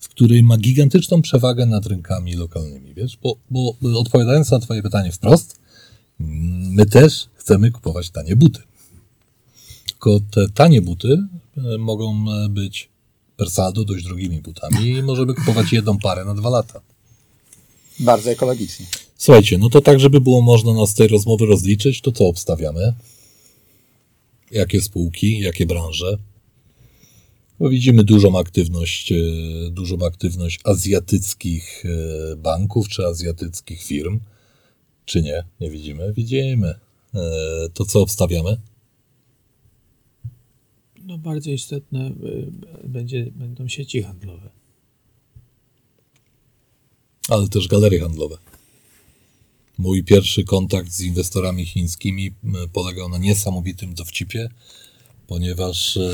w 0.00 0.08
której 0.08 0.42
ma 0.42 0.56
gigantyczną 0.56 1.22
przewagę 1.22 1.66
nad 1.66 1.86
rynkami 1.86 2.34
lokalnymi. 2.34 2.94
Wiesz? 2.94 3.18
Bo, 3.22 3.36
bo 3.50 3.76
odpowiadając 4.00 4.50
na 4.50 4.58
Twoje 4.58 4.82
pytanie 4.82 5.12
wprost, 5.12 5.58
my 6.70 6.86
też 6.86 7.28
chcemy 7.34 7.70
kupować 7.70 8.10
tanie 8.10 8.36
buty. 8.36 8.60
Tylko 9.86 10.20
te 10.30 10.48
tanie 10.48 10.82
buty 10.82 11.26
mogą 11.78 12.24
być 12.50 12.88
per 13.36 13.50
saldo 13.50 13.84
dość 13.84 14.04
drogimi 14.04 14.40
butami 14.40 14.88
i 14.88 15.02
możemy 15.02 15.34
kupować 15.34 15.72
jedną 15.72 15.98
parę 15.98 16.24
na 16.24 16.34
dwa 16.34 16.50
lata. 16.50 16.80
Bardzo 18.00 18.30
ekologicznie. 18.30 18.86
Słuchajcie, 19.16 19.58
no 19.58 19.68
to 19.68 19.80
tak, 19.80 20.00
żeby 20.00 20.20
było 20.20 20.42
można 20.42 20.72
nas 20.74 20.90
z 20.90 20.94
tej 20.94 21.08
rozmowy 21.08 21.46
rozliczyć, 21.46 22.00
to 22.00 22.12
co 22.12 22.26
obstawiamy? 22.26 22.94
Jakie 24.50 24.80
spółki, 24.80 25.38
jakie 25.38 25.66
branże? 25.66 26.18
Bo 27.60 27.68
widzimy 27.68 28.04
dużą 28.04 28.38
aktywność, 28.38 29.12
e, 29.12 29.16
dużą 29.70 30.06
aktywność 30.06 30.60
azjatyckich 30.64 31.84
e, 31.84 32.36
banków 32.36 32.88
czy 32.88 33.06
azjatyckich 33.06 33.82
firm. 33.82 34.20
Czy 35.04 35.22
nie? 35.22 35.44
Nie 35.60 35.70
widzimy? 35.70 36.12
Widzimy. 36.12 36.74
E, 37.14 37.20
To 37.74 37.84
co 37.84 38.00
obstawiamy? 38.00 38.56
No 41.04 41.18
bardzo 41.18 41.50
istotne 41.50 42.10
będzie, 42.84 43.26
będą 43.34 43.68
sieci 43.68 44.02
handlowe. 44.02 44.50
Ale 47.28 47.48
też 47.48 47.68
galerie 47.68 48.00
handlowe. 48.00 48.36
Mój 49.78 50.04
pierwszy 50.04 50.44
kontakt 50.44 50.92
z 50.92 51.00
inwestorami 51.00 51.66
chińskimi 51.66 52.32
polegał 52.72 53.08
na 53.08 53.18
niesamowitym 53.18 53.94
dowcipie, 53.94 54.48
ponieważ, 55.26 55.96
e, 55.96 56.10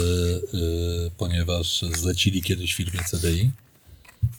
ponieważ 1.16 1.84
zlecili 1.96 2.42
kiedyś 2.42 2.74
firmie 2.74 3.00
CDI 3.10 3.50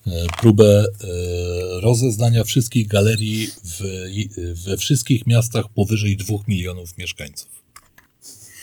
e, 0.07 0.25
próbę 0.39 0.85
e, 0.85 1.07
rozeznania 1.81 2.43
wszystkich 2.43 2.87
galerii 2.87 3.47
w, 3.47 3.81
we 4.65 4.77
wszystkich 4.77 5.27
miastach 5.27 5.69
powyżej 5.69 6.17
2 6.17 6.37
milionów 6.47 6.97
mieszkańców 6.97 7.47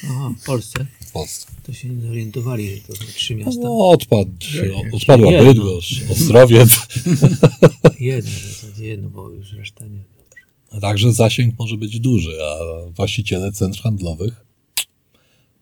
Aha, 0.04 0.34
w 0.42 0.44
Polsce 0.44 0.86
w 1.12 1.14
Polsce. 1.14 1.46
to 1.62 1.72
się 1.72 1.88
nie 1.88 2.06
zorientowali, 2.06 2.76
że 2.76 2.82
to 2.82 2.96
są 2.96 3.04
trzy 3.04 3.34
miasta. 3.34 3.60
No, 3.64 3.88
odpadł, 3.88 4.30
odpadła 4.92 5.32
Jedno. 5.32 5.52
Bydgoszcz, 5.52 6.10
Ostrowiec. 6.10 6.70
Jedno, 8.00 8.30
w 8.30 8.60
zasadzie 8.60 8.86
jedno, 8.86 9.08
bo 9.08 9.30
już 9.30 9.52
reszta 9.52 9.84
nie. 9.86 10.80
Także 10.80 11.12
zasięg 11.12 11.58
może 11.58 11.76
być 11.76 12.00
duży, 12.00 12.38
a 12.44 12.56
właściciele 12.90 13.52
centr 13.52 13.82
handlowych 13.82 14.46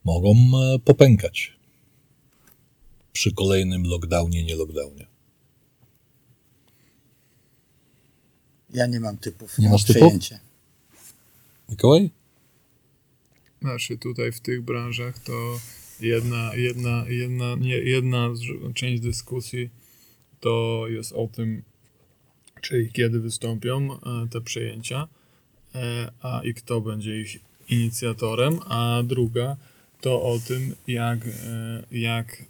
mogą 0.04 0.30
e, 0.34 0.78
popękać 0.78 1.52
przy 3.12 3.32
kolejnym 3.32 3.84
lockdownie, 3.84 4.44
nie 4.44 4.56
lockdownie. 4.56 5.06
Ja 8.74 8.86
nie 8.86 9.00
mam 9.00 9.18
typów. 9.18 9.58
Nie 9.58 9.64
mam 9.64 9.72
masz 9.72 9.84
typów? 9.84 10.12
Mikołaj? 11.68 12.10
Znaczy 13.60 13.98
tutaj 13.98 14.32
w 14.32 14.40
tych 14.40 14.62
branżach 14.62 15.18
to 15.18 15.60
jedna, 16.00 16.54
jedna, 16.54 17.04
jedna, 17.08 17.54
nie, 17.54 17.76
jedna 17.76 18.28
część 18.74 19.02
dyskusji 19.02 19.70
to 20.40 20.84
jest 20.88 21.12
o 21.12 21.28
tym, 21.28 21.62
czy 22.60 22.82
i 22.82 22.92
kiedy 22.92 23.20
wystąpią 23.20 23.92
e, 23.92 24.28
te 24.30 24.40
przejęcia, 24.40 25.08
e, 25.74 26.12
a 26.22 26.40
i 26.44 26.54
kto 26.54 26.80
będzie 26.80 27.20
ich 27.20 27.38
inicjatorem, 27.68 28.58
a 28.68 29.02
druga 29.04 29.56
to 30.00 30.22
o 30.22 30.38
tym, 30.38 30.74
jak, 30.86 31.18
e, 31.26 31.82
jak 31.92 32.44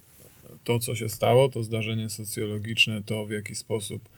to, 0.63 0.79
co 0.79 0.95
się 0.95 1.09
stało, 1.09 1.49
to 1.49 1.63
zdarzenie 1.63 2.09
socjologiczne, 2.09 3.03
to 3.03 3.25
w 3.25 3.31
jaki 3.31 3.55
sposób 3.55 4.09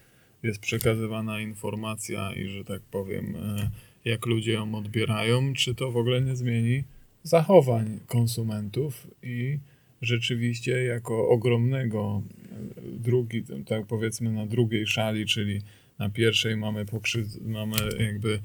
jest 0.44 0.60
przekazywana 0.60 1.42
informacja 1.42 2.34
i, 2.34 2.48
że 2.48 2.64
tak 2.66 2.82
powiem, 2.82 3.36
jak 4.06 4.26
ludzie 4.26 4.54
ją 4.54 4.76
odbierają, 4.76 5.54
czy 5.54 5.76
to 5.76 5.92
w 5.92 5.98
ogóle 5.98 6.22
nie 6.22 6.36
zmieni 6.36 6.84
zachowań 7.24 8.00
konsumentów 8.08 9.08
i 9.24 9.58
rzeczywiście 10.02 10.84
jako 10.84 11.30
ogromnego 11.30 12.22
drugi, 12.84 13.44
tak 13.66 13.86
powiedzmy 13.86 14.32
na 14.32 14.46
drugiej 14.46 14.88
szali, 14.88 15.26
czyli 15.26 15.62
na 16.00 16.10
pierwszej 16.10 16.58
mamy, 16.58 16.86
pokrzywd- 16.86 17.42
mamy 17.42 17.76
jakby 18.00 18.40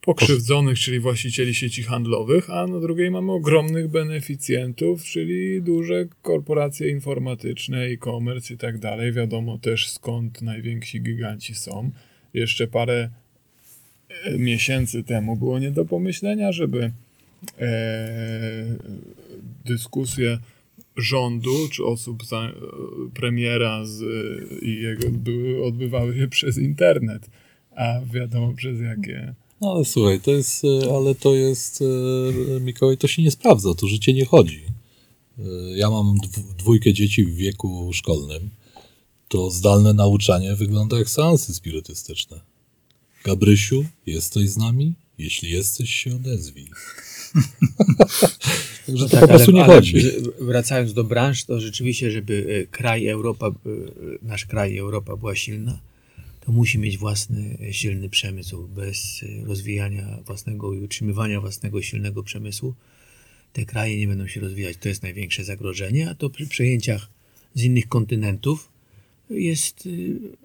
pokrzywdzonych, 0.00 0.78
czyli 0.78 1.00
właścicieli 1.00 1.54
sieci 1.54 1.82
handlowych, 1.82 2.50
a 2.50 2.66
na 2.66 2.80
drugiej 2.80 3.10
mamy 3.10 3.32
ogromnych 3.32 3.88
beneficjentów, 3.88 5.04
czyli 5.04 5.62
duże 5.62 6.06
korporacje 6.22 6.88
informatyczne, 6.88 7.82
e-commerce 7.82 8.54
i 8.54 8.56
tak 8.56 8.78
dalej. 8.78 9.12
Wiadomo 9.12 9.58
też 9.58 9.90
skąd 9.90 10.42
najwięksi 10.42 11.00
giganci 11.00 11.54
są. 11.54 11.90
Jeszcze 12.34 12.66
parę 12.66 13.10
miesięcy 14.38 15.02
temu 15.02 15.36
było 15.36 15.58
nie 15.58 15.70
do 15.70 15.84
pomyślenia, 15.84 16.52
żeby 16.52 16.92
e, 17.58 18.76
dyskusje 19.64 20.38
rządu 20.96 21.68
czy 21.72 21.84
osób 21.84 22.24
za, 22.24 22.36
e, 22.36 22.52
premiera 23.14 23.84
z, 23.84 24.02
e, 24.02 24.06
i 24.66 24.82
jego 24.82 25.10
były, 25.10 25.64
odbywały 25.64 26.16
się 26.16 26.28
przez 26.28 26.58
internet, 26.58 27.30
a 27.76 28.00
wiadomo 28.12 28.52
przez 28.54 28.80
jakie. 28.80 29.34
No 29.60 29.72
ale 29.72 29.84
słuchaj, 29.84 30.20
to 30.20 30.30
jest, 30.30 30.62
ale 30.96 31.14
to 31.14 31.34
jest, 31.34 31.84
Mikołaj, 32.60 32.98
to 32.98 33.08
się 33.08 33.22
nie 33.22 33.30
sprawdza, 33.30 33.74
to 33.74 33.86
życie 33.86 34.14
nie 34.14 34.24
chodzi. 34.24 34.62
Ja 35.74 35.90
mam 35.90 36.14
dw- 36.18 36.54
dwójkę 36.58 36.92
dzieci 36.92 37.24
w 37.24 37.34
wieku 37.34 37.92
szkolnym. 37.92 38.50
To 39.28 39.50
zdalne 39.50 39.94
nauczanie 39.94 40.54
wygląda 40.56 40.98
jak 40.98 41.08
seansy 41.08 41.54
spirytystyczne. 41.54 42.40
Gabrysiu, 43.24 43.84
jesteś 44.06 44.48
z 44.48 44.56
nami? 44.56 44.94
Jeśli 45.18 45.50
jesteś, 45.50 45.94
się 45.94 46.16
odezwij. 46.16 46.66
Także 48.86 49.04
to 49.04 49.10
Tak, 49.10 49.20
po 49.20 49.28
prostu 49.28 49.50
ale- 49.50 49.58
nie 49.58 49.64
ale 49.64 49.74
chodzi. 49.74 49.94
Wracając 50.40 50.94
do 50.94 51.04
branż, 51.04 51.44
to 51.44 51.60
rzeczywiście, 51.60 52.10
żeby 52.10 52.64
e, 52.64 52.66
kraj 52.66 53.06
Europa, 53.08 53.46
e, 53.46 53.52
nasz 54.22 54.44
kraj 54.46 54.76
Europa 54.78 55.16
była 55.16 55.34
silna, 55.36 55.80
to 56.40 56.52
musi 56.52 56.78
mieć 56.78 56.98
własny 56.98 57.58
e, 57.68 57.72
silny 57.72 58.08
przemysł. 58.08 58.68
Bez 58.68 59.24
rozwijania 59.44 60.18
własnego 60.26 60.74
i 60.74 60.78
utrzymywania 60.78 61.40
własnego 61.40 61.82
silnego 61.82 62.22
przemysłu 62.22 62.74
te 63.52 63.64
kraje 63.64 63.98
nie 63.98 64.08
będą 64.08 64.26
się 64.26 64.40
rozwijać. 64.40 64.76
To 64.76 64.88
jest 64.88 65.02
największe 65.02 65.44
zagrożenie, 65.44 66.10
a 66.10 66.14
to 66.14 66.30
przy 66.30 66.46
przejęciach 66.46 67.08
z 67.54 67.62
innych 67.62 67.88
kontynentów 67.88 68.67
jest 69.30 69.88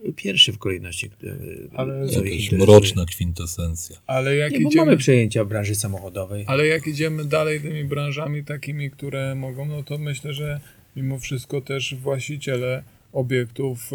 e, 0.08 0.12
pierwszy 0.14 0.54
w 0.54 0.58
kolejności. 0.58 1.06
e, 1.08 1.36
Ale- 1.78 2.08
Jakaś 2.12 2.52
mroczna 2.52 3.06
kwintesencja. 3.06 3.96
Ale 4.08 4.36
jak 4.36 4.52
Nie, 4.52 4.58
idziemy 4.58 4.86
mamy 4.86 4.98
przejęcia 4.98 5.44
w 5.44 5.48
branży 5.48 5.76
samochodowej. 5.76 6.44
Ale 6.48 6.68
jak 6.68 6.88
idziemy 6.88 7.26
dalej 7.26 7.62
tymi 7.62 7.84
branżami 7.84 8.44
takimi, 8.44 8.92
które 8.92 9.36
mogą, 9.36 9.66
no 9.66 9.84
to 9.84 9.98
myślę, 9.98 10.34
że 10.34 10.60
mimo 10.96 11.20
wszystko 11.20 11.62
też 11.62 11.96
właściciele 11.96 12.84
obiektów 13.14 13.92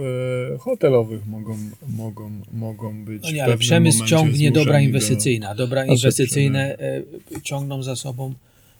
e, 0.54 0.58
hotelowych 0.58 1.26
mogą, 1.26 1.58
mogą, 1.88 2.30
mogą 2.52 3.04
być. 3.04 3.22
No 3.22 3.30
nie, 3.30 3.44
ale 3.44 3.58
przemysł 3.58 4.04
ciągnie 4.06 4.52
dobra 4.52 4.80
inwestycyjna. 4.80 5.54
Dobra 5.54 5.86
inwestycyjne 5.86 6.78
e, 6.78 7.02
ciągną 7.42 7.82
za 7.82 7.96
sobą 7.96 8.34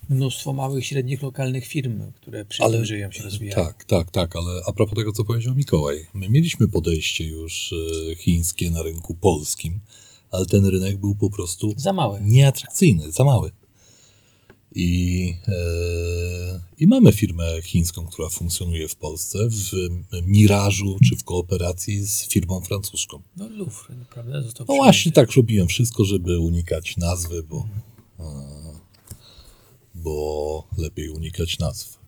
mnóstwo 0.08 0.52
małych, 0.52 0.86
średnich, 0.86 1.22
lokalnych 1.22 1.66
firm, 1.66 2.12
które 2.12 2.44
Ale- 2.58 2.84
żyją 2.84 3.12
się 3.12 3.22
rozwijają. 3.22 3.66
Tak, 3.66 3.84
tak, 3.84 4.10
tak, 4.10 4.36
ale 4.36 4.62
a 4.66 4.72
propos 4.72 4.94
tego, 4.98 5.12
co 5.12 5.24
powiedział 5.24 5.54
Mikołaj, 5.54 6.06
my 6.14 6.28
mieliśmy 6.28 6.68
podejście 6.68 7.24
już 7.24 7.74
e, 8.12 8.16
chińskie 8.16 8.70
na 8.70 8.82
rynku 8.82 9.14
polskim, 9.14 9.80
ale 10.30 10.46
ten 10.46 10.66
rynek 10.66 10.96
był 10.96 11.14
po 11.14 11.30
prostu 11.30 11.74
Za 11.76 11.92
małe. 11.92 12.20
nieatrakcyjny, 12.22 13.12
za 13.12 13.24
mały. 13.24 13.50
I, 14.74 15.34
e, 15.48 15.52
I 16.78 16.86
mamy 16.86 17.12
firmę 17.12 17.62
chińską, 17.62 18.06
która 18.06 18.28
funkcjonuje 18.28 18.88
w 18.88 18.96
Polsce 18.96 19.38
w 19.48 19.72
mirażu 20.26 20.98
czy 21.08 21.16
w 21.16 21.24
kooperacji 21.24 22.06
z 22.06 22.28
firmą 22.28 22.60
francuską. 22.60 23.22
No 23.36 23.48
Louvre, 23.48 23.94
prawda? 24.14 24.42
Został 24.42 24.66
No 24.68 24.74
właśnie 24.74 25.12
tak 25.12 25.30
robiłem 25.32 25.68
wszystko, 25.68 26.04
żeby 26.04 26.38
unikać 26.38 26.96
nazwy, 26.96 27.42
bo, 27.42 27.68
e, 28.20 28.24
bo 30.02 30.68
lepiej 30.78 31.08
unikać 31.10 31.58
nazw. 31.58 31.98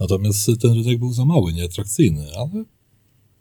Natomiast 0.00 0.46
ten 0.60 0.72
rynek 0.72 0.98
był 0.98 1.12
za 1.12 1.24
mały, 1.24 1.52
nieatrakcyjny, 1.52 2.26
ale 2.36 2.64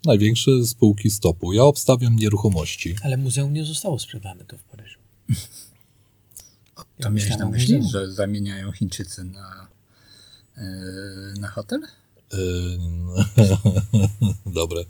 największe 0.05 0.51
spółki 0.65 1.11
stopu. 1.11 1.53
Ja 1.53 1.63
obstawiam 1.63 2.15
nieruchomości. 2.15 2.95
Ale 3.03 3.17
muzeum 3.17 3.53
nie 3.53 3.65
zostało 3.65 3.99
sprzedane 3.99 4.45
to 4.45 4.57
w 4.57 4.63
Paryżu. 4.63 4.99
To 7.01 7.09
miałeś 7.09 7.37
na 7.37 7.49
myśli, 7.49 7.77
muzeum. 7.77 7.91
że 7.91 8.11
zamieniają 8.11 8.71
Chińczycy 8.71 9.23
na, 9.23 9.67
yy, 10.57 10.63
na 11.39 11.47
hotel? 11.47 11.81
Yy, 12.33 12.79
Dobre. 14.61 14.85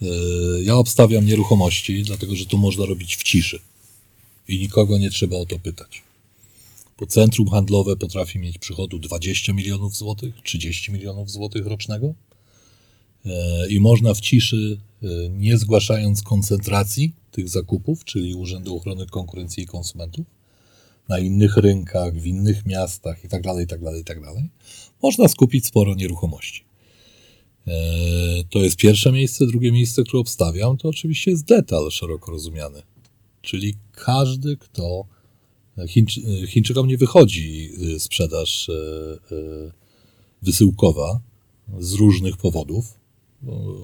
Yy, 0.00 0.62
Ja 0.62 0.74
obstawiam 0.76 1.26
nieruchomości, 1.26 2.02
dlatego 2.02 2.36
że 2.36 2.46
tu 2.46 2.58
można 2.58 2.86
robić 2.86 3.16
w 3.16 3.22
ciszy. 3.22 3.60
I 4.48 4.58
nikogo 4.58 4.98
nie 4.98 5.10
trzeba 5.10 5.36
o 5.36 5.46
to 5.46 5.58
pytać. 5.58 6.02
Bo 7.00 7.06
centrum 7.06 7.48
handlowe 7.48 7.96
potrafi 7.96 8.38
mieć 8.38 8.58
przychodu 8.58 8.98
20 8.98 9.52
milionów 9.52 9.96
złotych, 9.96 10.34
30 10.44 10.92
milionów 10.92 11.30
złotych 11.30 11.66
rocznego. 11.66 12.14
Yy, 13.24 13.32
I 13.68 13.80
można 13.80 14.14
w 14.14 14.20
ciszy, 14.20 14.80
yy, 15.02 15.30
nie 15.30 15.58
zgłaszając 15.58 16.22
koncentracji 16.22 17.12
tych 17.30 17.48
zakupów, 17.48 18.04
czyli 18.04 18.34
Urzędu 18.34 18.76
Ochrony 18.76 19.06
Konkurencji 19.06 19.62
i 19.62 19.66
Konsumentów, 19.66 20.26
na 21.08 21.18
innych 21.18 21.56
rynkach, 21.56 22.14
w 22.14 22.26
innych 22.26 22.66
miastach 22.66 23.24
itd., 23.24 23.54
itd., 23.60 23.98
itd., 23.98 24.26
można 25.02 25.28
skupić 25.28 25.66
sporo 25.66 25.94
nieruchomości. 25.94 26.64
E, 27.66 27.72
To 28.50 28.58
jest 28.58 28.76
pierwsze 28.76 29.12
miejsce. 29.12 29.46
Drugie 29.46 29.72
miejsce, 29.72 30.02
które 30.02 30.20
obstawiam, 30.20 30.76
to 30.76 30.88
oczywiście 30.88 31.30
jest 31.30 31.44
detal 31.44 31.90
szeroko 31.90 32.30
rozumiany. 32.30 32.82
Czyli 33.42 33.74
każdy, 33.92 34.56
kto 34.56 35.04
e, 35.06 35.19
Chińczy, 35.88 36.20
Chińczykom 36.46 36.86
nie 36.86 36.98
wychodzi 36.98 37.72
y, 37.94 38.00
sprzedaż 38.00 38.68
y, 38.68 38.72
y, 39.32 39.72
wysyłkowa 40.42 41.20
z 41.78 41.92
różnych 41.92 42.36
powodów. 42.36 43.00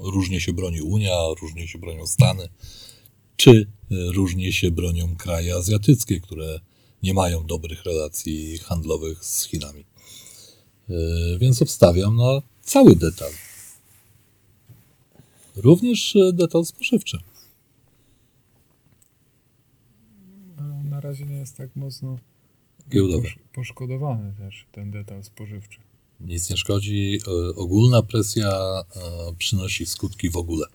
Różnie 0.02 0.40
się 0.40 0.52
broni 0.52 0.82
Unia, 0.82 1.14
różnie 1.40 1.68
się 1.68 1.78
bronią 1.78 2.06
Stany, 2.06 2.48
czy 3.37 3.66
różnie 3.90 4.52
się 4.52 4.70
bronią 4.70 5.16
kraje 5.16 5.54
azjatyckie, 5.54 6.20
które 6.20 6.61
nie 7.02 7.14
mają 7.14 7.46
dobrych 7.46 7.85
relacji 7.85 8.59
handlowych 8.59 9.24
z 9.24 9.44
Chinami. 9.44 9.85
Więc 11.38 11.62
obstawiam 11.62 12.16
na 12.16 12.42
cały 12.62 12.96
detal. 12.96 13.30
Również 15.56 16.16
detal 16.32 16.64
spożywczy. 16.64 17.18
Ale 20.59 20.74
on 20.74 20.88
na 20.88 20.96
razie 21.07 21.27
nie 21.27 21.37
jest 21.37 21.57
tak 21.57 21.77
mocno 21.77 22.19
Giełdowy. 22.90 23.29
posz- 23.29 23.38
poszkodowany 23.53 24.33
też, 24.38 24.66
ten 24.73 24.90
detal 24.90 25.25
spożywczy. 25.25 25.79
Nic 26.21 26.51
nie 26.51 26.57
szkodzi. 26.57 27.21
y, 27.51 27.55
Ogólna 27.55 28.03
presja 28.03 28.53
y, 29.31 29.35
przynosi 29.38 29.87
skutki 29.87 30.31
w 30.31 30.37
ogóle. 30.37 30.66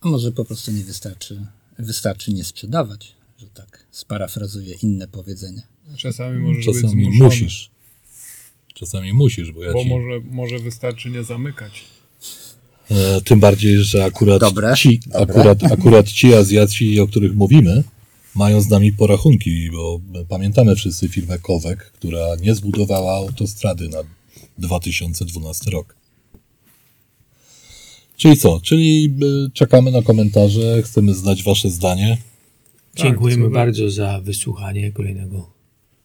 A 0.00 0.08
może 0.08 0.32
po 0.32 0.44
prostu 0.44 0.72
nie 0.72 0.84
wystarczy, 0.84 1.46
wystarczy 1.78 2.32
nie 2.32 2.44
sprzedawać, 2.44 3.14
że 3.38 3.46
tak 3.46 3.86
sparafrazuję 3.90 4.74
inne 4.82 5.08
powiedzenie. 5.08 5.62
Czasami 5.96 6.38
możesz 6.38 6.66
być 6.66 6.74
Czasami 6.74 7.04
zmuszony, 7.04 7.24
musisz. 7.24 7.70
Czasami 8.74 9.12
musisz, 9.12 9.52
bo 9.52 9.64
ja 9.64 9.72
bo 9.72 9.82
ci... 9.82 9.88
może, 9.88 10.20
może 10.30 10.58
wystarczy 10.58 11.10
nie 11.10 11.24
zamykać. 11.24 11.84
E, 12.90 13.20
tym 13.20 13.40
bardziej, 13.40 13.78
że 13.78 14.04
akurat 14.04 14.40
Dobre, 14.40 14.74
ci, 14.76 14.98
dobre. 15.06 15.22
akurat, 15.22 15.72
akurat 15.72 16.08
ci 16.08 16.34
Azjaci, 16.34 17.00
o 17.00 17.06
których 17.06 17.34
mówimy, 17.34 17.84
mają 18.34 18.60
z 18.60 18.68
nami 18.68 18.92
porachunki, 18.92 19.70
bo 19.70 20.00
pamiętamy 20.28 20.76
wszyscy 20.76 21.08
firmę 21.08 21.38
Kowek, 21.38 21.78
która 21.78 22.20
nie 22.42 22.54
zbudowała 22.54 23.16
autostrady 23.16 23.88
na 23.88 23.98
2012 24.58 25.70
rok. 25.70 25.94
Czyli 28.16 28.36
co? 28.36 28.60
Czyli 28.62 29.14
y, 29.46 29.50
czekamy 29.52 29.90
na 29.90 30.02
komentarze, 30.02 30.82
chcemy 30.82 31.14
znać 31.14 31.42
wasze 31.42 31.70
zdanie. 31.70 32.18
Dziękujemy 32.96 33.42
co 33.42 33.48
wy- 33.48 33.54
bardzo 33.54 33.90
za 33.90 34.20
wysłuchanie 34.20 34.92
kolejnego 34.92 35.50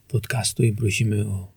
podcastu 0.08 0.64
i 0.64 0.72
prosimy 0.72 1.26
o 1.28 1.48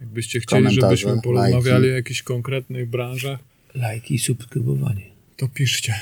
Jakbyście 0.00 0.40
chcieli, 0.40 0.70
żebyśmy 0.70 1.22
porozmawiali 1.22 1.84
o 1.90 1.92
jakichś 1.94 2.22
konkretnych 2.22 2.90
branżach, 2.90 3.38
lajki 3.76 4.14
i 4.14 4.18
subskrybowanie. 4.18 5.02
to 5.36 5.48
piszcie. 5.48 5.94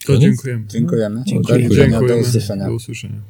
To 0.00 0.06
Koniec? 0.06 0.22
dziękujemy. 0.22 0.66
Dziękujemy. 0.66 1.22
Dziękujemy. 1.26 1.68
Do 1.68 1.74
Dziękujemy. 1.74 2.20
usłyszenia. 2.20 2.66
Do 2.66 2.72
usłyszenia. 2.72 3.20